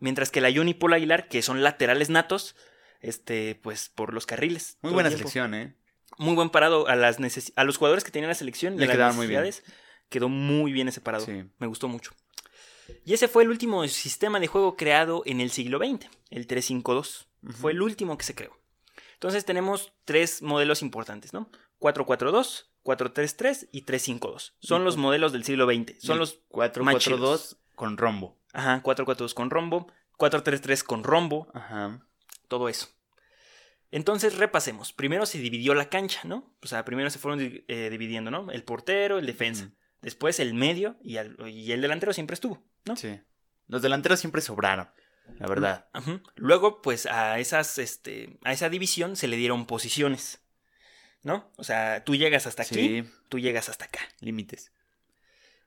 Mientras 0.00 0.30
que 0.30 0.40
la 0.40 0.52
Jun 0.52 0.68
y 0.68 0.74
Paul 0.74 0.92
Aguilar, 0.94 1.28
que 1.28 1.42
son 1.42 1.62
laterales 1.62 2.08
natos, 2.10 2.54
este, 3.00 3.56
pues 3.62 3.88
por 3.88 4.14
los 4.14 4.26
carriles. 4.26 4.78
Muy 4.82 4.92
buena 4.92 5.10
selección, 5.10 5.54
¿eh? 5.54 5.74
Muy 6.18 6.34
buen 6.34 6.50
parado 6.50 6.88
a 6.88 6.96
las 6.96 7.18
a 7.56 7.64
los 7.64 7.76
jugadores 7.76 8.04
que 8.04 8.10
tenían 8.10 8.28
la 8.28 8.34
selección 8.34 8.74
y 8.74 8.78
Le 8.78 8.84
a 8.84 8.86
las 8.88 8.96
quedaban 8.96 9.16
muy 9.16 9.26
bien. 9.26 9.42
necesidades. 9.42 9.76
Quedó 10.08 10.28
muy 10.28 10.72
bien 10.72 10.86
ese 10.88 11.00
parado. 11.00 11.26
Sí. 11.26 11.44
Me 11.58 11.66
gustó 11.66 11.88
mucho. 11.88 12.12
Y 13.04 13.14
ese 13.14 13.28
fue 13.28 13.42
el 13.44 13.50
último 13.50 13.86
sistema 13.88 14.40
de 14.40 14.46
juego 14.46 14.76
creado 14.76 15.22
en 15.26 15.40
el 15.40 15.50
siglo 15.50 15.78
XX, 15.78 16.08
el 16.30 16.46
352. 16.46 17.28
Ujú. 17.42 17.52
Fue 17.52 17.72
el 17.72 17.82
último 17.82 18.18
que 18.18 18.24
se 18.24 18.34
creó. 18.34 18.56
Entonces 19.14 19.44
tenemos 19.44 19.92
tres 20.04 20.42
modelos 20.42 20.82
importantes, 20.82 21.32
¿no? 21.32 21.50
442, 21.78 22.70
433 22.82 23.68
y 23.72 23.82
352. 23.82 24.54
Son 24.60 24.84
los 24.84 24.96
modelos 24.96 25.32
del 25.32 25.44
siglo 25.44 25.66
XX. 25.66 25.94
Son 26.00 26.18
los 26.18 26.40
4-4-2 26.50 27.56
con 27.74 27.96
rombo. 27.96 28.36
Ajá, 28.52 28.80
442 28.82 29.34
con 29.34 29.50
rombo, 29.50 29.86
433 30.16 30.82
con 30.84 31.04
rombo, 31.04 31.48
Ajá. 31.52 32.00
todo 32.48 32.68
eso. 32.68 32.88
Entonces 33.90 34.36
repasemos. 34.36 34.92
Primero 34.92 35.26
se 35.26 35.38
dividió 35.38 35.74
la 35.74 35.88
cancha, 35.88 36.22
¿no? 36.24 36.50
O 36.62 36.66
sea, 36.66 36.84
primero 36.84 37.10
se 37.10 37.18
fueron 37.18 37.40
eh, 37.40 37.88
dividiendo, 37.90 38.30
¿no? 38.30 38.50
El 38.50 38.64
portero, 38.64 39.18
el 39.18 39.26
defensa. 39.26 39.70
Después 40.02 40.38
el 40.40 40.54
medio 40.54 40.96
y, 41.02 41.16
al- 41.16 41.36
y 41.48 41.72
el 41.72 41.80
delantero 41.80 42.12
siempre 42.12 42.34
estuvo, 42.34 42.62
¿no? 42.84 42.96
Sí. 42.96 43.20
Los 43.68 43.82
delanteros 43.82 44.20
siempre 44.20 44.40
sobraron, 44.42 44.88
la 45.38 45.46
verdad. 45.48 45.88
Luego, 46.36 46.80
pues 46.82 47.06
a 47.06 47.38
esas, 47.40 47.78
este, 47.78 48.38
a 48.44 48.52
esa 48.52 48.68
división 48.68 49.16
se 49.16 49.26
le 49.26 49.36
dieron 49.36 49.66
posiciones, 49.66 50.40
¿no? 51.22 51.50
O 51.56 51.64
sea, 51.64 52.04
tú 52.04 52.14
llegas 52.14 52.46
hasta 52.46 52.62
aquí, 52.62 52.74
Sí, 52.74 53.04
tú 53.28 53.38
llegas 53.40 53.68
hasta 53.68 53.86
acá. 53.86 54.00
límites. 54.20 54.70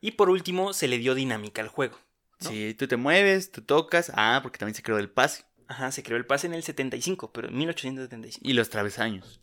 Y 0.01 0.11
por 0.11 0.29
último, 0.29 0.71
se 0.71 0.87
le 0.87 0.97
dio 0.97 1.13
dinámica 1.15 1.61
al 1.61 1.67
juego. 1.67 1.99
¿no? 2.39 2.49
Sí, 2.49 2.73
tú 2.75 2.87
te 2.87 2.95
mueves, 2.95 3.51
tú 3.51 3.61
tocas. 3.61 4.13
Ah, 4.15 4.39
porque 4.41 4.57
también 4.57 4.75
se 4.75 4.81
creó 4.83 4.97
el 4.97 5.09
pase. 5.09 5.43
Ajá, 5.67 5.91
se 5.91 6.03
creó 6.03 6.17
el 6.17 6.25
pase 6.25 6.47
en 6.47 6.53
el 6.53 6.63
75, 6.63 7.33
pero 7.33 7.49
en 7.49 7.57
1875. 7.57 8.47
Y 8.47 8.53
los 8.53 8.69
travesaños. 8.69 9.41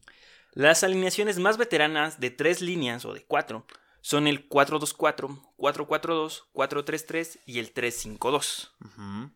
Las 0.52 0.82
alineaciones 0.82 1.38
más 1.38 1.58
veteranas 1.58 2.18
de 2.20 2.30
tres 2.30 2.62
líneas 2.62 3.04
o 3.04 3.12
de 3.12 3.22
cuatro 3.22 3.66
son 4.08 4.28
el 4.28 4.48
4-2-4, 4.48 5.36
4-4-2, 5.58 6.42
4-3-3 6.52 7.40
y 7.44 7.58
el 7.58 7.74
3-5-2. 7.74 8.70
Ujú. 8.84 9.30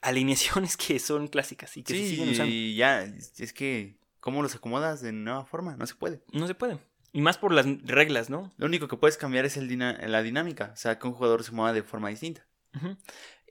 Alineaciones 0.00 0.76
que 0.76 0.98
son 0.98 1.28
clásicas 1.28 1.76
y 1.76 1.84
que 1.84 1.94
se 1.94 2.08
siguen 2.08 2.26
Sí, 2.26 2.32
usando. 2.32 2.52
y 2.52 2.74
ya, 2.74 3.02
es 3.04 3.52
que, 3.52 3.96
¿cómo 4.18 4.42
los 4.42 4.56
acomodas 4.56 5.00
de 5.02 5.12
nueva 5.12 5.44
forma? 5.44 5.76
No 5.76 5.86
se 5.86 5.94
puede. 5.94 6.20
No 6.32 6.48
se 6.48 6.54
puede. 6.56 6.78
Y 7.12 7.20
más 7.20 7.38
por 7.38 7.52
las 7.52 7.64
reglas, 7.84 8.28
¿no? 8.28 8.50
Lo 8.56 8.66
único 8.66 8.88
que 8.88 8.96
puedes 8.96 9.16
cambiar 9.16 9.44
es 9.44 9.56
el 9.56 9.68
dina- 9.68 9.96
la 10.08 10.22
dinámica. 10.22 10.70
O 10.72 10.76
sea, 10.76 10.98
que 10.98 11.06
un 11.06 11.12
jugador 11.12 11.44
se 11.44 11.52
mueva 11.52 11.72
de 11.72 11.84
forma 11.84 12.08
distinta. 12.08 12.44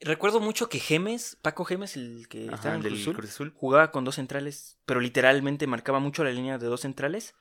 Recuerdo 0.02 0.42
mucho 0.42 0.68
que 0.68 0.80
Gemes, 0.80 1.38
Paco 1.42 1.64
Gemes, 1.64 1.96
el 1.96 2.28
que 2.28 2.48
Ajá, 2.48 2.56
estaba 2.56 2.76
en 2.76 2.82
del 2.82 3.02
Cruz 3.02 3.16
Cruz 3.16 3.30
Azul. 3.30 3.54
jugaba 3.56 3.92
con 3.92 4.04
dos 4.04 4.16
centrales, 4.16 4.78
pero 4.86 5.00
literalmente 5.00 5.68
marcaba 5.68 6.00
mucho 6.00 6.24
la 6.26 6.32
línea 6.32 6.58
de 6.58 6.66
dos 6.66 6.82
centrales. 6.82 7.36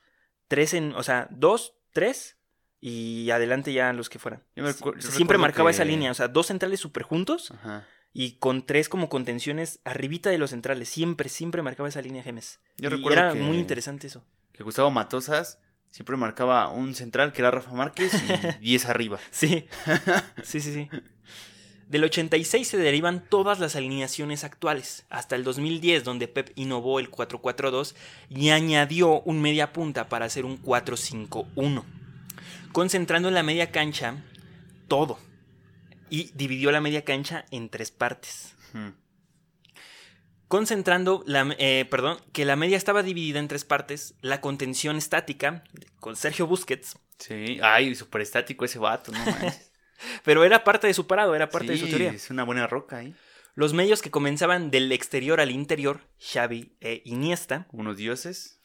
Tres 0.47 0.73
en, 0.75 0.93
o 0.93 1.01
sea, 1.03 1.27
dos, 1.31 1.73
tres 1.91 2.37
y 2.81 3.29
adelante 3.29 3.71
ya 3.71 3.93
los 3.93 4.09
que 4.09 4.19
fueran. 4.19 4.43
Siempre 4.99 5.37
marcaba 5.37 5.69
que- 5.69 5.75
esa 5.75 5.85
línea, 5.85 6.11
o 6.11 6.15
sea, 6.15 6.27
dos 6.27 6.47
centrales 6.47 6.79
súper 6.79 7.03
juntos 7.03 7.51
Ajá. 7.51 7.85
y 8.11 8.33
con 8.39 8.65
tres 8.65 8.89
como 8.89 9.07
contenciones 9.07 9.79
arribita 9.85 10.29
de 10.31 10.37
los 10.39 10.49
centrales. 10.49 10.89
Siempre, 10.89 11.29
siempre 11.29 11.61
marcaba 11.61 11.87
esa 11.87 12.01
línea 12.01 12.23
Gemes. 12.23 12.59
Yo 12.77 12.89
Y 12.89 12.93
recuerdo 12.93 13.19
era 13.19 13.33
que- 13.33 13.39
muy 13.39 13.57
interesante 13.57 14.07
eso. 14.07 14.25
Que 14.51 14.63
Gustavo 14.63 14.89
Matosas 14.91 15.59
siempre 15.91 16.17
marcaba 16.17 16.69
un 16.69 16.95
central 16.95 17.31
que 17.33 17.41
era 17.41 17.51
Rafa 17.51 17.71
Márquez 17.71 18.11
y 18.13 18.17
10 18.61 18.85
arriba. 18.87 19.19
Sí, 19.29 19.65
sí, 20.43 20.59
sí, 20.59 20.73
sí. 20.73 20.89
Del 21.87 22.05
86 22.05 22.65
se 22.69 22.77
derivan 22.77 23.21
todas 23.27 23.59
las 23.59 23.75
alineaciones 23.75 24.45
actuales, 24.45 25.05
hasta 25.09 25.35
el 25.35 25.43
2010 25.43 26.05
donde 26.05 26.29
Pep 26.29 26.49
innovó 26.55 26.99
el 27.01 27.11
4-4-2 27.11 27.95
y 28.29 28.49
añadió 28.51 29.19
un 29.23 29.41
media 29.41 29.73
punta 29.73 30.07
para 30.07 30.25
hacer 30.25 30.45
un 30.45 30.57
4-5-1, 30.57 31.83
concentrando 32.73 33.27
en 33.27 33.33
la 33.35 33.43
media 33.43 33.71
cancha 33.71 34.23
todo 34.87 35.19
y 36.09 36.31
dividió 36.33 36.71
la 36.71 36.81
media 36.81 37.03
cancha 37.03 37.45
en 37.51 37.69
tres 37.69 37.91
partes. 37.91 38.55
Concentrando, 40.47 41.23
la, 41.25 41.55
eh, 41.59 41.85
perdón, 41.89 42.17
que 42.33 42.43
la 42.43 42.57
media 42.57 42.75
estaba 42.75 43.03
dividida 43.03 43.39
en 43.39 43.47
tres 43.47 43.63
partes, 43.63 44.15
la 44.21 44.41
contención 44.41 44.97
estática 44.97 45.63
con 45.99 46.15
Sergio 46.15 46.47
Busquets, 46.47 46.97
Sí. 47.19 47.59
Ay, 47.61 47.93
súper 47.93 48.21
estático 48.21 48.65
ese 48.65 48.79
vato, 48.79 49.11
no 49.11 49.19
manches. 49.23 49.71
pero 50.23 50.43
era 50.43 50.63
parte 50.63 50.87
de 50.87 50.93
su 50.95 51.05
parado, 51.05 51.35
era 51.35 51.49
parte 51.49 51.73
de 51.73 51.77
su 51.77 51.85
Sí, 51.85 51.91
teoría. 51.91 52.09
Es 52.11 52.31
una 52.31 52.43
buena 52.43 52.65
roca 52.65 52.97
ahí. 52.97 53.13
Los 53.53 53.73
medios 53.73 54.01
que 54.01 54.09
comenzaban 54.09 54.71
del 54.71 54.91
exterior 54.91 55.39
al 55.39 55.51
interior, 55.51 56.01
Xavi 56.19 56.75
e 56.81 57.03
Iniesta. 57.05 57.67
Unos 57.71 57.97
dioses. 57.97 58.59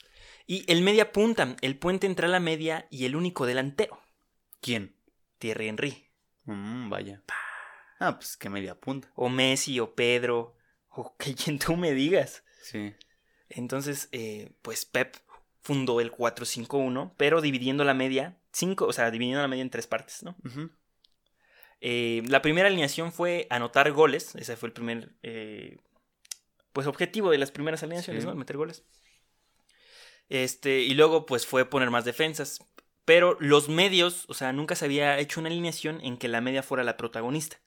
Y 0.47 0.71
el 0.71 0.83
media 0.83 1.13
punta, 1.13 1.57
el 1.61 1.77
puente 1.79 2.07
entre 2.07 2.29
la 2.29 2.41
media 2.41 2.87
y 2.91 3.05
el 3.05 3.17
único 3.17 3.47
delantero, 3.47 4.01
¿Quién? 4.61 4.97
Thierry 5.39 5.69
Henry. 5.69 6.09
Mm, 6.45 6.89
vaya. 6.89 7.23
Ah, 7.99 8.17
pues 8.17 8.37
que 8.37 8.49
media 8.49 8.75
punta. 8.75 9.11
O 9.15 9.29
Messi, 9.29 9.79
o 9.81 9.95
Pedro, 9.95 10.57
o 10.91 11.17
que 11.19 11.35
quien 11.35 11.59
tú 11.59 11.77
me 11.77 11.93
digas. 11.93 12.45
Sí. 12.63 12.95
Entonces, 13.49 14.09
eh, 14.13 14.53
pues 14.63 14.85
Pep 14.85 15.17
fundó 15.63 16.01
el 16.01 16.11
4-5-1, 16.13 17.15
pero 17.17 17.41
dividiendo 17.41 17.85
la 17.85 17.95
media, 17.95 18.39
cinco, 18.53 18.87
o 18.87 18.93
sea, 18.93 19.11
dividiendo 19.11 19.43
la 19.43 19.49
media 19.49 19.63
en 19.63 19.71
tres 19.71 19.87
partes, 19.87 20.23
¿no? 20.23 20.37
Eh, 21.81 22.23
la 22.29 22.41
primera 22.43 22.69
alineación 22.69 23.13
fue 23.13 23.47
anotar 23.51 23.91
goles. 23.93 24.35
Ese 24.37 24.57
fue 24.57 24.69
el 24.69 24.73
primer 24.73 25.15
eh, 25.23 25.79
pues 26.73 26.87
objetivo 26.87 27.31
de 27.31 27.39
las 27.39 27.51
primeras 27.51 27.83
alineaciones, 27.83 28.23
Sí. 28.23 28.29
¿no? 28.29 28.35
Meter 28.35 28.57
goles. 28.57 28.85
Este, 30.29 30.81
y 30.81 30.95
luego, 30.95 31.27
pues, 31.27 31.47
fue 31.47 31.65
poner 31.65 31.91
más 31.91 32.05
defensas. 32.05 32.61
Pero 33.05 33.37
los 33.39 33.69
medios, 33.69 34.25
o 34.29 34.35
sea, 34.35 34.53
nunca 34.53 34.75
se 34.75 34.85
había 34.85 35.19
hecho 35.21 35.39
una 35.39 35.49
alineación 35.49 36.01
en 36.03 36.17
que 36.17 36.27
la 36.27 36.41
media 36.41 36.65
fuera 36.65 36.83
la 36.83 36.97
protagonista. 36.97 37.59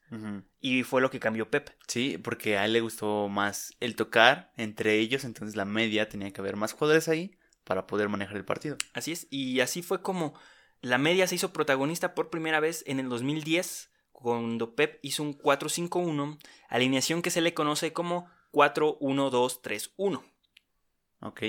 Y 0.60 0.82
fue 0.82 1.00
lo 1.00 1.10
que 1.10 1.20
cambió 1.20 1.50
Pep. 1.50 1.70
Sí, 1.86 2.18
porque 2.18 2.58
a 2.58 2.66
él 2.66 2.74
le 2.74 2.80
gustó 2.80 3.28
más 3.28 3.74
el 3.80 3.96
tocar 3.96 4.52
entre 4.56 4.98
ellos, 4.98 5.24
entonces 5.24 5.56
la 5.56 5.64
media 5.64 6.08
tenía 6.08 6.32
que 6.32 6.40
haber 6.40 6.56
más 6.56 6.72
jugadores 6.72 7.08
ahí 7.08 7.38
para 7.64 7.86
poder 7.86 8.08
manejar 8.08 8.36
el 8.36 8.44
partido. 8.44 8.76
Así 8.92 9.12
es. 9.12 9.28
Y 9.30 9.60
así 9.60 9.82
fue 9.82 10.02
como 10.02 10.34
la 10.82 10.98
media 10.98 11.26
se 11.26 11.36
hizo 11.36 11.52
protagonista 11.52 12.14
por 12.14 12.28
primera 12.28 12.60
vez 12.60 12.82
en 12.86 13.00
el 13.00 13.08
2010, 13.08 13.92
cuando 14.12 14.74
Pep 14.74 14.98
hizo 15.02 15.22
un 15.22 15.38
4-5-1, 15.38 16.38
alineación 16.68 17.22
que 17.22 17.30
se 17.30 17.40
le 17.40 17.54
conoce 17.54 17.92
como 17.92 18.28
4-1-2-3-1. 18.52 20.22
Ok. 21.20 21.42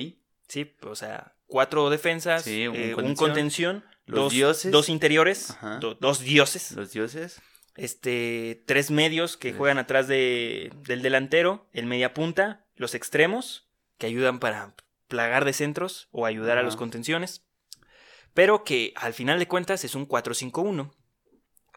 Sí, 0.51 0.75
o 0.83 0.95
sea, 0.95 1.33
cuatro 1.47 1.89
defensas, 1.89 2.43
Sí, 2.43 2.67
un 2.67 2.75
eh, 2.75 2.93
un, 2.95 3.15
contención, 3.15 3.85
dos, 4.05 4.33
dioses. 4.33 4.69
dos 4.69 4.89
interiores, 4.89 5.55
do- 5.79 5.95
dos 5.95 6.19
dioses, 6.19 6.73
Los 6.73 6.91
dioses. 6.91 7.41
este, 7.77 8.61
tres 8.67 8.91
medios 8.91 9.37
que 9.37 9.53
juegan 9.53 9.77
atrás 9.77 10.09
de, 10.09 10.73
del 10.85 11.01
delantero, 11.01 11.69
el 11.71 11.85
media 11.85 12.13
punta, 12.13 12.65
los 12.75 12.95
extremos, 12.95 13.69
que 13.97 14.07
ayudan 14.07 14.39
para 14.39 14.75
plagar 15.07 15.45
de 15.45 15.53
centros 15.53 16.09
o 16.11 16.25
ayudar 16.25 16.57
a 16.57 16.63
los 16.63 16.75
contenciones, 16.75 17.45
pero 18.33 18.65
que 18.65 18.91
al 18.97 19.13
final 19.13 19.39
de 19.39 19.47
cuentas 19.47 19.85
es 19.85 19.95
un 19.95 20.05
4-5-1. 20.05 20.91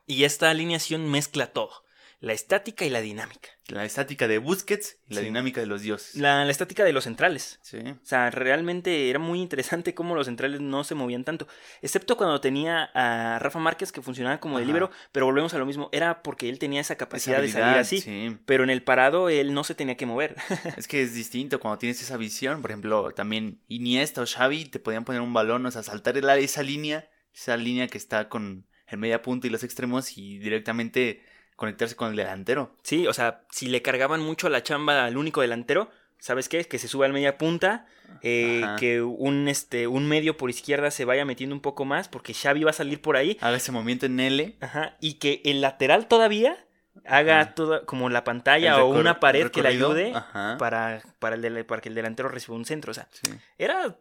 Y 0.06 0.24
esta 0.24 0.50
alineación 0.50 1.08
mezcla 1.08 1.46
todo, 1.52 1.83
la 2.24 2.32
estática 2.32 2.84
y 2.84 2.90
la 2.90 3.00
dinámica. 3.00 3.50
La 3.68 3.84
estática 3.84 4.28
de 4.28 4.38
Busquets 4.38 4.98
y 5.08 5.14
la 5.14 5.20
Sí. 5.20 5.26
dinámica 5.26 5.60
de 5.60 5.66
los 5.66 5.82
dioses. 5.82 6.14
La, 6.16 6.44
la 6.44 6.50
estática 6.50 6.84
de 6.84 6.92
los 6.92 7.04
centrales. 7.04 7.58
Sí. 7.62 7.78
O 7.78 7.98
sea, 8.04 8.30
realmente 8.30 9.08
era 9.10 9.18
muy 9.18 9.40
interesante 9.40 9.94
cómo 9.94 10.14
los 10.14 10.26
centrales 10.26 10.60
no 10.60 10.84
se 10.84 10.94
movían 10.94 11.24
tanto. 11.24 11.46
Excepto 11.82 12.16
cuando 12.16 12.40
tenía 12.40 12.84
a 12.94 13.38
Rafa 13.38 13.58
Márquez 13.58 13.92
que 13.92 14.02
funcionaba 14.02 14.40
como 14.40 14.56
de 14.58 14.64
Ajá. 14.64 14.68
libero, 14.68 14.90
pero 15.12 15.26
volvemos 15.26 15.54
a 15.54 15.58
lo 15.58 15.66
mismo. 15.66 15.88
Era 15.92 16.22
porque 16.22 16.48
él 16.48 16.58
tenía 16.58 16.80
esa 16.80 16.96
capacidad 16.96 17.40
de 17.40 17.48
salir 17.50 17.78
así. 17.78 18.00
Sí. 18.00 18.36
Pero 18.46 18.64
en 18.64 18.70
el 18.70 18.82
parado 18.82 19.28
él 19.28 19.54
no 19.54 19.64
se 19.64 19.74
tenía 19.74 19.96
que 19.96 20.06
mover. 20.06 20.36
Es 20.78 20.88
que 20.88 21.02
es 21.02 21.14
distinto 21.14 21.60
cuando 21.60 21.78
tienes 21.78 22.00
esa 22.02 22.16
visión. 22.16 22.62
Por 22.62 22.70
ejemplo, 22.70 23.10
también 23.12 23.60
Iniesta 23.68 24.22
o 24.22 24.26
Xavi 24.26 24.64
te 24.66 24.78
podían 24.78 25.04
poner 25.04 25.20
un 25.20 25.32
balón, 25.32 25.64
o 25.66 25.70
sea, 25.70 25.82
saltar 25.82 26.16
esa 26.16 26.62
línea, 26.62 27.08
esa 27.34 27.56
línea 27.56 27.86
que 27.88 27.98
está 27.98 28.28
con 28.28 28.66
el 28.86 28.98
media 28.98 29.22
punta 29.22 29.46
y 29.46 29.50
los 29.50 29.64
extremos 29.64 30.18
y 30.18 30.38
directamente 30.38 31.22
conectarse 31.56 31.96
con 31.96 32.10
el 32.10 32.16
delantero. 32.16 32.74
sí, 32.82 33.06
o 33.06 33.12
sea, 33.12 33.42
si 33.50 33.68
le 33.68 33.82
cargaban 33.82 34.20
mucho 34.20 34.48
la 34.48 34.62
chamba 34.62 35.04
al 35.04 35.16
único 35.16 35.40
delantero, 35.40 35.90
¿sabes 36.18 36.48
qué? 36.48 36.64
Que 36.64 36.78
se 36.78 36.88
suba 36.88 37.06
al 37.06 37.12
media 37.12 37.38
punta, 37.38 37.86
eh, 38.22 38.64
que 38.78 39.02
un, 39.02 39.48
este, 39.48 39.86
un 39.86 40.06
medio 40.08 40.36
por 40.36 40.50
izquierda 40.50 40.90
se 40.90 41.04
vaya 41.04 41.24
metiendo 41.24 41.54
un 41.54 41.60
poco 41.62 41.84
más, 41.84 42.08
porque 42.08 42.34
Xavi 42.34 42.64
va 42.64 42.70
a 42.70 42.74
salir 42.74 43.00
por 43.00 43.16
ahí. 43.16 43.36
Haga 43.40 43.56
ese 43.56 43.72
movimiento 43.72 44.06
en 44.06 44.18
L. 44.20 44.56
Ajá, 44.60 44.96
y 45.00 45.14
que 45.14 45.42
el 45.44 45.60
lateral 45.60 46.06
todavía 46.08 46.56
haga 47.06 47.40
Ajá. 47.40 47.54
toda 47.54 47.84
como 47.84 48.08
la 48.08 48.24
pantalla 48.24 48.82
o 48.84 48.88
una 48.88 49.20
pared 49.20 49.50
que 49.50 49.62
le 49.62 49.68
ayude 49.68 50.12
para, 50.58 51.02
para, 51.18 51.34
el 51.36 51.66
para 51.66 51.80
que 51.82 51.88
el 51.88 51.94
delantero 51.94 52.28
reciba 52.28 52.56
un 52.56 52.64
centro. 52.64 52.92
O 52.92 52.94
sea, 52.94 53.08
Sí. 53.10 53.32
era 53.58 53.96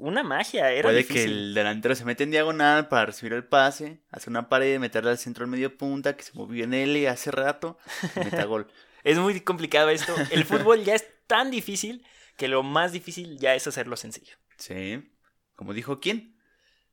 una 0.00 0.22
magia, 0.22 0.70
era 0.72 0.82
Puede 0.82 0.98
difícil. 0.98 1.24
que 1.24 1.30
el 1.30 1.54
delantero 1.54 1.94
se 1.94 2.04
mete 2.04 2.24
en 2.24 2.30
diagonal 2.30 2.88
para 2.88 3.06
recibir 3.06 3.32
el 3.34 3.44
pase, 3.44 4.00
hace 4.10 4.30
una 4.30 4.48
pared, 4.48 4.78
meterle 4.78 5.10
al 5.10 5.18
centro 5.18 5.44
al 5.44 5.50
medio 5.50 5.76
punta, 5.76 6.16
que 6.16 6.22
se 6.22 6.32
movió 6.34 6.64
en 6.64 6.74
L 6.74 7.08
hace 7.08 7.30
rato, 7.30 7.78
y 8.16 8.20
meta 8.20 8.44
gol. 8.44 8.66
Es 9.02 9.16
muy 9.16 9.40
complicado 9.40 9.88
esto. 9.88 10.14
El 10.30 10.44
fútbol 10.44 10.84
ya 10.84 10.94
es 10.94 11.06
tan 11.26 11.50
difícil 11.50 12.04
que 12.36 12.48
lo 12.48 12.62
más 12.62 12.92
difícil 12.92 13.38
ya 13.38 13.54
es 13.54 13.66
hacerlo 13.66 13.96
sencillo. 13.96 14.36
Sí. 14.58 15.10
Como 15.56 15.72
dijo 15.72 16.00
quién? 16.00 16.36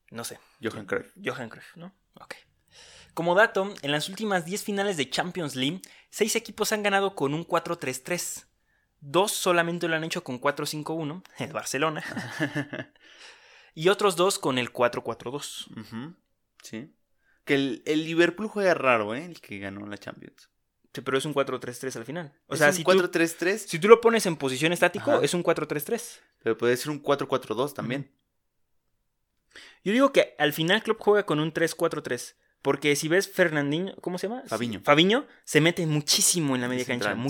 No 0.09 0.23
sé. 0.23 0.39
Johan 0.63 0.85
Cruyff. 0.85 1.11
Johan 1.21 1.49
Cruyff, 1.49 1.75
¿no? 1.75 1.93
Ok. 2.13 2.35
Como 3.13 3.35
dato, 3.35 3.73
en 3.81 3.91
las 3.91 4.07
últimas 4.07 4.45
10 4.45 4.63
finales 4.63 4.95
de 4.95 5.09
Champions 5.09 5.55
League, 5.57 5.81
6 6.11 6.35
equipos 6.37 6.71
han 6.71 6.81
ganado 6.83 7.13
con 7.13 7.33
un 7.33 7.45
4-3-3. 7.45 8.45
Dos 8.99 9.31
solamente 9.31 9.87
lo 9.87 9.95
han 9.95 10.03
hecho 10.03 10.23
con 10.23 10.39
4-5-1, 10.41 11.23
el 11.39 11.53
Barcelona, 11.53 12.03
y 13.75 13.89
otros 13.89 14.15
dos 14.15 14.39
con 14.39 14.57
el 14.57 14.71
4-4-2. 14.73 15.67
Ujú, 15.79 16.15
Sí. 16.63 16.91
Que 17.45 17.55
el, 17.55 17.83
el 17.85 18.03
Liverpool 18.03 18.47
juega 18.47 18.73
raro, 18.73 19.15
¿eh? 19.15 19.23
El 19.23 19.39
que 19.39 19.59
ganó 19.59 19.85
la 19.87 19.97
Champions. 19.97 20.49
Sí, 20.93 21.01
pero 21.01 21.17
es 21.17 21.25
un 21.25 21.33
4-3-3 21.33 21.95
al 21.95 22.05
final. 22.05 22.33
O 22.47 22.53
Es 22.55 22.59
sea, 22.59 22.69
un 22.69 22.73
si, 22.73 22.83
tú, 22.83 22.91
4-3-3, 22.91 23.57
si 23.57 23.79
tú 23.79 23.87
lo 23.87 24.01
pones 24.01 24.25
en 24.25 24.35
posición 24.35 24.73
estático, 24.73 25.11
Ajá. 25.11 25.23
es 25.23 25.33
un 25.33 25.43
4-3-3. 25.43 26.19
pero 26.43 26.57
puede 26.57 26.75
ser 26.75 26.89
un 26.89 27.01
4-4-2 27.01 27.73
también. 27.73 28.11
Yo 29.83 29.93
digo 29.93 30.11
que 30.11 30.35
al 30.39 30.51
final 30.53 30.83
Klopp 30.83 30.99
juega 30.99 31.25
con 31.25 31.39
un 31.39 31.53
3-4-3. 31.53 32.35
Porque 32.61 32.95
si 32.95 33.07
ves 33.07 33.29
Fernandinho, 33.31 33.95
¿cómo 34.01 34.17
se 34.17 34.27
llama? 34.27 34.43
Fabiño. 34.47 34.81
Fabiño 34.83 35.25
se 35.45 35.61
mete 35.61 35.85
muchísimo 35.85 36.55
en 36.55 36.61
la 36.61 36.67
media 36.67 36.83
Central, 36.83 37.13
cancha, 37.13 37.23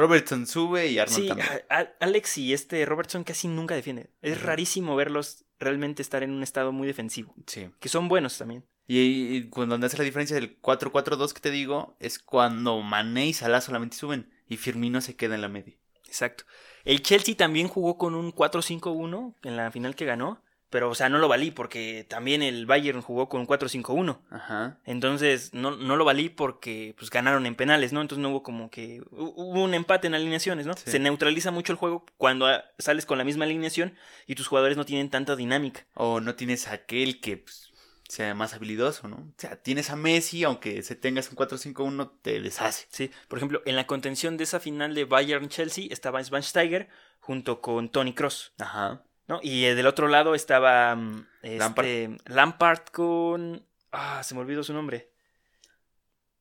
Robertson 0.00 0.46
sube 0.46 0.88
y 0.88 0.98
Arnold 0.98 1.20
Sí, 1.22 1.28
también. 1.28 1.48
a- 1.68 1.78
a- 1.80 1.88
Alex 2.00 2.38
y 2.38 2.52
este 2.52 2.84
Robertson 2.86 3.22
casi 3.24 3.46
nunca 3.48 3.74
defienden. 3.74 4.10
Es 4.22 4.42
rarísimo 4.42 4.96
verlos 4.96 5.44
realmente 5.58 6.02
estar 6.02 6.22
en 6.22 6.30
un 6.32 6.42
estado 6.42 6.72
muy 6.72 6.86
defensivo. 6.86 7.34
Sí. 7.46 7.68
Que 7.78 7.88
son 7.88 8.08
buenos 8.08 8.36
también. 8.38 8.64
Y, 8.86 9.36
y 9.36 9.48
cuando 9.50 9.76
hace 9.86 9.96
la 9.98 10.04
diferencia 10.04 10.34
del 10.34 10.60
4-4-2 10.60 11.32
que 11.32 11.40
te 11.40 11.50
digo, 11.52 11.94
es 12.00 12.18
cuando 12.18 12.80
Mané 12.80 13.26
y 13.28 13.32
Salah 13.32 13.60
solamente 13.60 13.96
suben 13.96 14.32
y 14.48 14.56
Firmino 14.56 15.00
se 15.00 15.14
queda 15.14 15.36
en 15.36 15.42
la 15.42 15.48
media. 15.48 15.76
Exacto. 16.06 16.44
El 16.84 17.02
Chelsea 17.02 17.36
también 17.36 17.68
jugó 17.68 17.98
con 17.98 18.16
un 18.16 18.32
4-5-1 18.32 19.36
en 19.44 19.56
la 19.56 19.70
final 19.70 19.94
que 19.94 20.06
ganó. 20.06 20.42
Pero, 20.70 20.88
o 20.88 20.94
sea, 20.94 21.08
no 21.08 21.18
lo 21.18 21.26
valí 21.26 21.50
porque 21.50 22.06
también 22.08 22.42
el 22.42 22.64
Bayern 22.64 23.02
jugó 23.02 23.28
con 23.28 23.40
un 23.40 23.46
4-5-1. 23.48 24.20
Ajá. 24.30 24.78
Entonces, 24.84 25.52
no, 25.52 25.72
no 25.72 25.96
lo 25.96 26.04
valí 26.04 26.28
porque 26.28 26.94
pues 26.96 27.10
ganaron 27.10 27.44
en 27.44 27.56
penales, 27.56 27.92
¿no? 27.92 28.00
Entonces 28.00 28.22
no 28.22 28.30
hubo 28.30 28.42
como 28.44 28.70
que... 28.70 29.00
hu- 29.10 29.32
Hubo 29.34 29.64
un 29.64 29.74
empate 29.74 30.06
en 30.06 30.14
alineaciones, 30.14 30.66
¿no? 30.66 30.74
Sí. 30.74 30.82
Se 30.92 30.98
neutraliza 31.00 31.50
mucho 31.50 31.72
el 31.72 31.78
juego 31.78 32.06
cuando 32.16 32.46
sales 32.78 33.04
con 33.04 33.18
la 33.18 33.24
misma 33.24 33.46
alineación 33.46 33.94
y 34.28 34.36
tus 34.36 34.46
jugadores 34.46 34.76
no 34.76 34.84
tienen 34.84 35.10
tanta 35.10 35.34
dinámica. 35.34 35.86
O 35.94 36.20
no 36.20 36.36
tienes 36.36 36.68
aquel 36.68 37.20
que 37.20 37.38
pues, 37.38 37.72
sea 38.08 38.34
más 38.36 38.54
habilidoso, 38.54 39.08
¿no? 39.08 39.16
O 39.16 39.34
sea, 39.38 39.56
tienes 39.60 39.90
a 39.90 39.96
Messi, 39.96 40.44
aunque 40.44 40.82
se 40.84 40.94
tengas 40.94 41.28
un 41.30 41.36
4-5-1, 41.36 42.12
te 42.22 42.40
deshace. 42.40 42.86
Sí, 42.90 43.10
por 43.26 43.38
ejemplo, 43.40 43.60
en 43.66 43.74
la 43.74 43.88
contención 43.88 44.36
de 44.36 44.44
esa 44.44 44.60
final 44.60 44.94
de 44.94 45.04
Bayern-Chelsea 45.04 45.86
estaba 45.90 46.22
Schweinsteiger 46.22 46.88
junto 47.18 47.60
con 47.60 47.88
Tony 47.90 48.14
Cross, 48.14 48.52
Ajá. 48.58 49.02
¿No? 49.30 49.38
Y 49.42 49.64
eh, 49.64 49.74
del 49.74 49.86
otro 49.86 50.08
lado 50.08 50.34
estaba 50.34 50.94
mm, 50.96 51.26
este, 51.42 51.58
Lampard. 51.58 51.86
Lampard. 52.26 52.80
con... 52.92 53.64
Ah, 53.92 54.22
se 54.24 54.34
me 54.34 54.40
olvidó 54.40 54.62
su 54.64 54.74
nombre. 54.74 55.10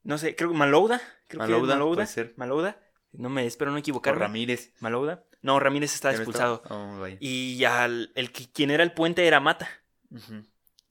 No 0.04 0.18
sé, 0.18 0.36
creo 0.36 0.52
que 0.52 0.58
Malouda. 0.58 1.00
Creo 1.28 1.40
Malouda, 1.40 1.62
que 1.62 1.68
Malouda. 1.80 1.96
puede 1.96 2.08
ser. 2.08 2.34
Malouda. 2.36 2.80
No 3.12 3.30
me 3.30 3.46
espero 3.46 3.72
no 3.72 3.78
O 3.78 3.80
equivocarme. 3.80 4.20
Ramírez. 4.20 4.74
Malouda. 4.80 5.24
No, 5.42 5.60
Ramírez 5.60 5.94
está 5.94 6.10
¿Ya 6.12 6.18
no 6.18 6.24
expulsado. 6.24 6.62
estaba? 6.64 7.00
Oh. 7.00 7.08
Y 7.20 7.64
al, 7.64 8.12
el 8.16 8.32
quien 8.32 8.72
era 8.72 8.84
el 8.84 8.94
puente 8.94 9.26
era 9.26 9.40
Mata. 9.40 9.70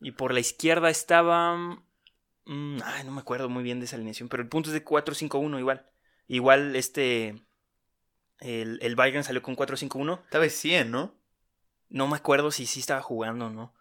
Y 0.00 0.12
por 0.12 0.32
la 0.32 0.40
izquierda 0.40 0.88
estaba. 0.90 1.56
mm, 1.56 2.78
ay, 2.84 3.04
no 3.04 3.12
me 3.12 3.20
acuerdo 3.20 3.48
muy 3.48 3.62
bien 3.64 3.80
de 3.80 3.86
esa 3.86 3.96
alineación. 3.96 4.28
Pero 4.28 4.42
el 4.42 4.48
punto 4.48 4.70
es 4.70 4.74
de 4.74 4.84
4-5-1 4.84 5.58
igual. 5.58 5.86
Igual 6.28 6.76
este. 6.76 7.34
El, 8.40 8.78
el 8.82 8.94
Bayern 8.94 9.24
salió 9.24 9.42
con 9.42 9.56
4-5-1. 9.56 10.20
Tal 10.30 10.40
vez 10.42 10.54
100, 10.54 10.90
¿no? 10.92 11.17
No 11.88 12.06
me 12.06 12.16
acuerdo 12.16 12.50
si 12.50 12.66
sí 12.66 12.80
estaba 12.80 13.02
jugando 13.02 13.46
o 13.46 13.50
no. 13.50 13.74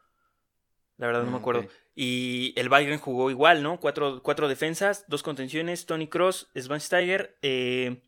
La 0.98 1.08
verdad 1.08 1.24
no 1.24 1.32
me 1.32 1.38
Mm, 1.38 1.42
acuerdo. 1.42 1.68
Y 1.96 2.54
el 2.58 2.70
Bayern 2.70 3.00
jugó 3.00 3.30
igual, 3.30 3.64
¿no? 3.64 3.80
Cuatro, 3.80 4.22
cuatro 4.24 4.48
defensas, 4.48 5.06
dos 5.08 5.24
contenciones, 5.24 5.86
Tony 5.86 6.08
Cross, 6.08 6.50
Schweinsteiger, 6.56 7.38
eh, 7.42 8.02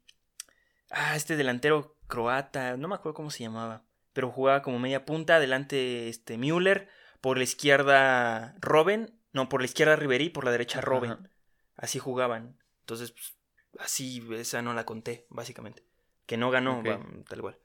ah, 0.92 1.16
este 1.16 1.36
delantero 1.36 1.98
croata, 2.08 2.78
no 2.78 2.88
me 2.88 2.96
acuerdo 2.96 3.14
cómo 3.16 3.30
se 3.32 3.44
llamaba, 3.44 3.84
pero 4.14 4.32
jugaba 4.32 4.62
como 4.62 4.80
media 4.80 5.06
punta, 5.06 5.36
adelante 5.36 6.10
este 6.10 6.38
Müller, 6.38 6.90
por 7.22 7.38
la 7.38 7.44
izquierda 7.44 8.56
Robben, 8.60 9.20
no, 9.34 9.50
por 9.50 9.62
la 9.62 9.66
izquierda 9.66 9.96
Ribery, 9.96 10.30
por 10.30 10.46
la 10.46 10.52
derecha 10.52 10.82
Robben. 10.82 11.30
Así 11.76 12.00
jugaban. 12.00 12.58
Entonces, 12.82 13.12
pues, 13.12 13.36
así, 13.80 14.28
esa 14.34 14.62
no 14.62 14.74
la 14.74 14.86
conté, 14.86 15.26
básicamente. 15.30 15.84
Que 16.26 16.38
no 16.38 16.50
ganó, 16.52 16.84
va, 16.84 17.00
tal 17.28 17.42
cual. 17.42 17.58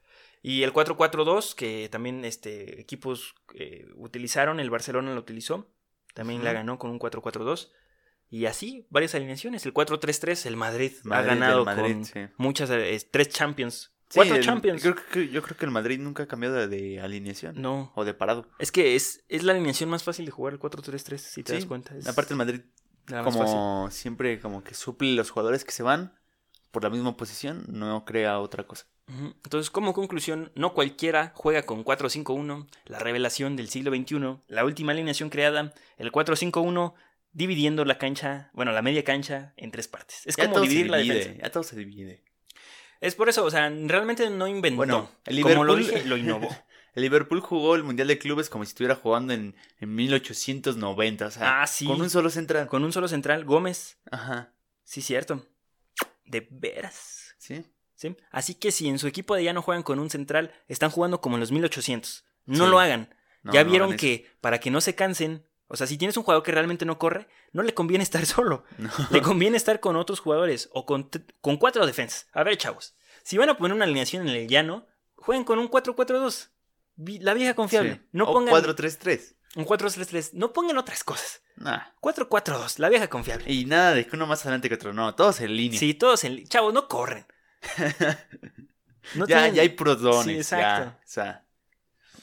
Y 0.47 0.63
el 0.63 0.75
4-4-2, 0.75 1.55
que 1.55 1.89
también 1.91 2.23
este, 2.27 2.79
equipos 2.79 3.35
eh, 3.55 3.87
utilizaron, 3.97 4.61
el 4.61 4.69
Barcelona 4.69 5.15
lo 5.15 5.21
utilizó. 5.21 5.71
También 6.13 6.45
la 6.45 6.51
Ujú. 6.51 6.59
ganó 6.59 6.79
con 6.79 6.91
un 6.91 6.99
4-4-2. 7.01 7.71
Y 8.29 8.45
así, 8.45 8.87
varias 8.91 9.15
alineaciones. 9.15 9.65
El 9.65 9.73
4-3-3, 9.73 10.45
el 10.45 10.57
Madrid, 10.57 10.93
ha 11.05 11.09
Madrid, 11.09 11.29
ganado 11.29 11.61
el 11.61 11.65
Madrid, 11.65 11.93
con 11.95 12.05
sí. 12.05 12.21
muchas, 12.37 12.69
eh, 12.71 13.09
tres 13.11 13.31
Champions. 13.31 13.93
Sí, 14.11 14.17
Cuatro 14.19 14.37
el- 14.37 14.43
Champions. 14.45 14.83
Creo 14.83 14.95
que, 14.97 15.29
yo 15.31 15.43
creo 15.43 15.57
que 15.57 15.65
el 15.65 15.71
Madrid 15.71 15.99
nunca 15.99 16.25
ha 16.25 16.27
cambiado 16.27 16.57
de, 16.57 16.69
de 16.69 17.01
alineación. 17.01 17.61
No, 17.63 17.91
O 17.95 18.05
de 18.05 18.13
parado. 18.13 18.47
es 18.59 18.71
que 18.71 18.97
es, 18.97 19.25
es 19.31 19.45
la 19.45 19.53
alineación 19.55 19.89
más 19.89 20.05
fácil 20.05 20.27
de 20.27 20.31
jugar 20.31 20.53
el 20.53 20.61
4-3-3, 20.61 21.17
si 21.17 21.43
te 21.43 21.53
Sí, 21.53 21.59
das 21.59 21.67
cuenta. 21.67 21.97
Es 21.97 22.07
Aparte 22.07 22.35
el 22.35 22.39
Madrid 22.39 22.61
la 23.07 23.23
como 23.25 23.91
siempre 23.91 24.39
como 24.41 24.63
que 24.63 24.75
suple 24.75 25.15
los 25.15 25.31
jugadores 25.31 25.65
que 25.65 25.73
se 25.73 25.83
van 25.83 26.15
por 26.71 26.83
la 26.85 26.91
misma 26.91 27.17
posición, 27.17 27.65
no 27.69 28.05
crea 28.05 28.39
otra 28.41 28.67
cosa. 28.67 28.87
Entonces, 29.07 29.71
como 29.71 29.93
conclusión, 29.93 30.51
no 30.55 30.73
cualquiera 30.73 31.33
juega 31.35 31.63
con 31.65 31.85
4-5-1, 31.85 32.67
la 32.87 32.99
revelación 32.99 33.55
del 33.55 33.69
siglo 33.69 33.91
XXI, 33.95 34.39
la 34.49 34.65
última 34.65 34.93
alineación 34.93 35.29
creada, 35.31 35.75
el 35.99 36.11
4-5-1, 36.11 36.95
dividiendo 37.33 37.85
la 37.85 37.99
cancha, 37.99 38.51
bueno, 38.55 38.73
la 38.73 38.81
media 38.83 39.05
cancha 39.05 39.53
en 39.57 39.71
tres 39.71 39.89
partes. 39.89 40.23
Es 40.27 40.37
Ya 40.37 40.45
como 40.45 40.61
dividir 40.61 40.89
la 40.91 40.99
defensa. 40.99 41.43
Ya 41.43 41.51
todo 41.51 41.63
se 41.65 41.77
divide. 41.77 42.23
Es 43.01 43.15
por 43.15 43.29
eso, 43.29 43.45
o 43.45 43.51
sea, 43.51 43.69
realmente 43.69 44.31
no 44.31 44.49
inventó. 44.49 44.77
Bueno, 44.77 45.11
el 45.27 45.43
como 45.43 45.65
lo 45.65 45.77
Liverpool- 45.77 45.95
dije, 45.97 46.09
lo 46.09 46.17
innovó. 46.17 46.49
El 46.95 47.03
Liverpool 47.03 47.41
jugó 47.41 47.75
el 47.75 47.83
Mundial 47.83 48.07
de 48.07 48.19
Clubes 48.19 48.49
como 48.49 48.65
si 48.65 48.69
estuviera 48.69 48.95
jugando 48.95 49.33
en, 49.33 49.57
en 49.81 49.95
1890, 49.97 51.27
o 51.27 51.31
sea, 51.33 51.63
Ah, 51.63 51.67
sí. 51.67 51.87
con 51.87 52.01
un 52.01 52.09
solo 52.09 52.31
central. 52.31 52.69
Con 52.69 52.85
un 52.85 52.93
solo 52.93 53.09
central, 53.09 53.45
Gómez. 53.45 53.99
Ajá, 54.13 54.53
Sí, 54.85 55.03
cierto. 55.03 55.45
De 56.25 56.47
veras. 56.53 57.35
sí. 57.37 57.65
¿Sí? 58.09 58.17
Así 58.31 58.55
que 58.55 58.71
si 58.73 58.89
en 58.89 58.99
su 58.99 59.07
equipo 59.07 59.35
de 59.35 59.45
ya 59.45 59.53
no 59.53 59.63
juegan 59.63 59.83
con 59.83 59.99
un 59.99 60.11
central, 60.11 60.53
están 60.69 60.91
jugando 60.91 61.21
como 61.21 61.37
en 61.37 61.41
los 61.41 61.53
1800. 61.53 62.25
No 62.47 62.65
Sí. 62.67 62.71
lo 62.71 62.79
hagan. 62.79 63.15
No, 63.43 63.53
ya 63.53 63.65
no 63.65 63.71
vieron 63.71 63.89
eso. 63.91 63.99
que 63.99 64.31
para 64.41 64.61
que 64.61 64.71
no 64.71 64.81
se 64.81 64.95
cansen, 64.95 65.47
o 65.69 65.77
sea, 65.77 65.87
si 65.87 65.97
tienes 65.97 66.17
un 66.17 66.23
jugador 66.23 66.43
que 66.43 66.53
realmente 66.53 66.85
no 66.85 66.99
corre, 66.99 67.29
no 67.53 67.63
le 67.63 67.73
conviene 67.75 68.05
estar 68.05 68.25
solo. 68.27 68.65
No. 68.79 68.91
Le 69.11 69.23
conviene 69.23 69.57
estar 69.57 69.81
con 69.81 69.97
otros 69.97 70.21
jugadores 70.21 70.69
o 70.73 70.85
con, 70.87 71.09
con 71.41 71.57
cuatro 71.57 71.87
defensas. 71.87 72.27
A 72.33 72.43
ver, 72.43 72.57
chavos, 72.59 72.95
si 73.23 73.39
van 73.39 73.49
a 73.49 73.57
poner 73.57 73.75
una 73.75 73.85
alineación 73.85 74.29
en 74.29 74.35
el 74.35 74.49
llano, 74.49 74.87
jueguen 75.17 75.45
con 75.45 75.59
un 75.59 75.69
4-4-2. 75.71 76.51
Vi- 76.97 77.19
La 77.21 77.33
vieja 77.35 77.55
confiable. 77.55 77.95
Sí. 77.95 78.01
No 78.13 78.25
o 78.25 78.33
pongan 78.35 78.55
4-3-3. 78.55 79.35
un 79.57 79.65
4-3-3. 79.67 80.31
No 80.35 80.53
pongan 80.53 80.77
otras 80.79 81.03
cosas. 81.05 81.41
Nah. 81.57 81.81
4-4-2, 82.01 82.79
la 82.79 82.89
vieja 82.89 83.09
confiable. 83.09 83.51
Y 83.53 83.65
nada 83.65 83.95
de 83.95 84.07
que 84.07 84.15
uno 84.17 84.27
más 84.27 84.43
adelante 84.43 84.69
que 84.69 84.75
otro, 84.75 84.93
no, 84.93 85.15
todos 85.15 85.41
en 85.41 85.57
línea. 85.57 85.79
Sí, 85.79 85.95
todos 85.95 86.25
en... 86.25 86.45
Chavos, 86.47 86.73
no 86.75 86.89
corren. 86.89 87.27
No 89.15 89.27
ya, 89.27 89.37
tienen- 89.39 89.55
ya 89.55 89.63
hay 89.63 89.69
puros 89.71 90.01
dones. 90.01 90.25
Sí, 90.25 90.33
exacto. 90.55 90.85
ya, 90.93 90.99
o 90.99 91.03
sea, 91.07 91.45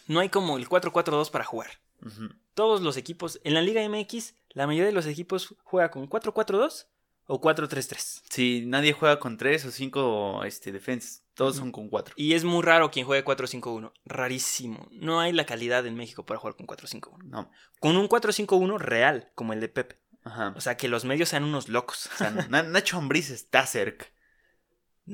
No 0.08 0.20
hay 0.20 0.30
como 0.30 0.58
el 0.58 0.68
4-4-2 0.68 1.30
para 1.30 1.44
jugar. 1.46 1.70
ujú. 2.06 2.30
Todos 2.54 2.82
los 2.82 2.98
equipos, 2.98 3.40
en 3.44 3.54
la 3.54 3.62
Liga 3.62 3.82
MX, 3.88 4.34
la 4.50 4.68
mayoría 4.68 4.88
de 4.88 4.92
los 4.92 5.06
equipos 5.06 5.56
juega 5.64 5.90
con 5.92 6.10
4-4-2 6.10 6.88
o 7.28 7.40
4-3-3. 7.40 8.24
Sí, 8.30 8.64
nadie 8.66 8.92
juega 8.94 9.20
con 9.20 9.38
tres 9.38 9.64
o 9.66 9.72
cinco 9.72 10.44
este, 10.44 10.72
defensas. 10.74 11.24
Todos 11.34 11.56
son 11.56 11.72
con 11.72 11.88
cuatro. 11.88 12.14
Y 12.18 12.34
es 12.34 12.44
muy 12.44 12.62
raro 12.62 12.92
quien 12.92 13.06
juegue 13.06 13.24
4-5-1. 13.24 13.94
Rarísimo. 14.06 14.88
No 14.92 15.22
hay 15.22 15.32
la 15.32 15.46
calidad 15.46 15.86
en 15.86 15.96
México 15.96 16.26
para 16.26 16.40
jugar 16.40 16.56
con 16.58 16.68
4-5-1. 16.68 17.24
No. 17.24 17.50
Con 17.80 17.96
un 17.96 18.10
4-5-1 18.10 18.78
real, 18.80 19.30
como 19.36 19.54
el 19.54 19.62
de 19.62 19.70
Pepe. 19.70 19.98
Ajá. 20.24 20.54
O 20.58 20.62
sea, 20.62 20.76
que 20.78 20.90
los 20.90 21.06
medios 21.06 21.30
sean 21.30 21.44
unos 21.46 21.70
locos. 21.70 22.10
O 22.14 22.18
sea, 22.18 22.32
Na- 22.50 22.64
Nacho 22.64 22.98
Ambriz 22.98 23.30
está 23.30 23.66
cerca. 23.66 24.08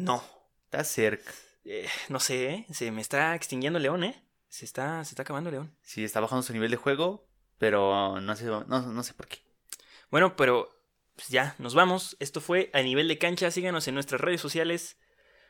No. 0.03 0.23
Está 0.65 0.83
cerca. 0.83 1.31
Eh, 1.65 1.87
no 2.09 2.19
sé, 2.19 2.49
¿eh? 2.49 2.65
se 2.71 2.91
me 2.91 3.01
está 3.01 3.35
extinguiendo 3.35 3.79
León, 3.79 4.03
¿eh? 4.03 4.23
Se 4.47 4.65
está, 4.65 5.03
se 5.03 5.11
está 5.11 5.23
acabando 5.23 5.51
León. 5.51 5.75
Sí, 5.81 6.03
está 6.03 6.19
bajando 6.19 6.43
su 6.43 6.53
nivel 6.53 6.71
de 6.71 6.77
juego, 6.77 7.27
pero 7.57 8.21
no 8.21 8.35
sé, 8.35 8.45
no, 8.45 8.63
no 8.63 9.03
sé 9.03 9.13
por 9.13 9.27
qué. 9.27 9.39
Bueno, 10.09 10.35
pero 10.35 10.69
pues 11.15 11.29
ya, 11.29 11.55
nos 11.57 11.73
vamos. 11.73 12.15
Esto 12.19 12.39
fue 12.39 12.69
a 12.73 12.81
nivel 12.81 13.07
de 13.07 13.17
cancha. 13.17 13.51
Síganos 13.51 13.87
en 13.87 13.95
nuestras 13.95 14.21
redes 14.21 14.39
sociales. 14.39 14.97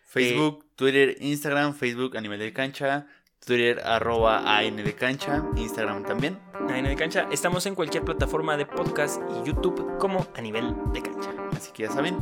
Facebook, 0.08 0.66
Twitter, 0.76 1.18
Instagram, 1.20 1.76
Facebook 1.76 2.16
a 2.16 2.22
nivel 2.22 2.40
de 2.40 2.54
cancha, 2.54 3.08
Twitter 3.46 3.82
arroba 3.84 4.58
AN 4.58 4.78
de 4.78 4.96
cancha, 4.96 5.44
Instagram 5.58 6.06
también. 6.06 6.40
A 6.54 6.72
nivel 6.72 6.92
de 6.92 6.96
cancha. 6.96 7.28
Estamos 7.32 7.66
en 7.66 7.76
cualquier 7.76 8.06
plataforma 8.06 8.56
de 8.56 8.66
podcast 8.66 9.22
y 9.30 9.48
YouTube 9.48 9.98
como 10.00 10.26
a 10.34 10.42
nivel 10.42 10.74
de 10.94 11.02
cancha. 11.02 11.32
Así 11.52 11.72
que 11.74 11.84
ya 11.84 11.92
saben. 11.92 12.18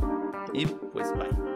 Y 0.52 0.66
pues 0.66 1.12
bye. 1.14 1.55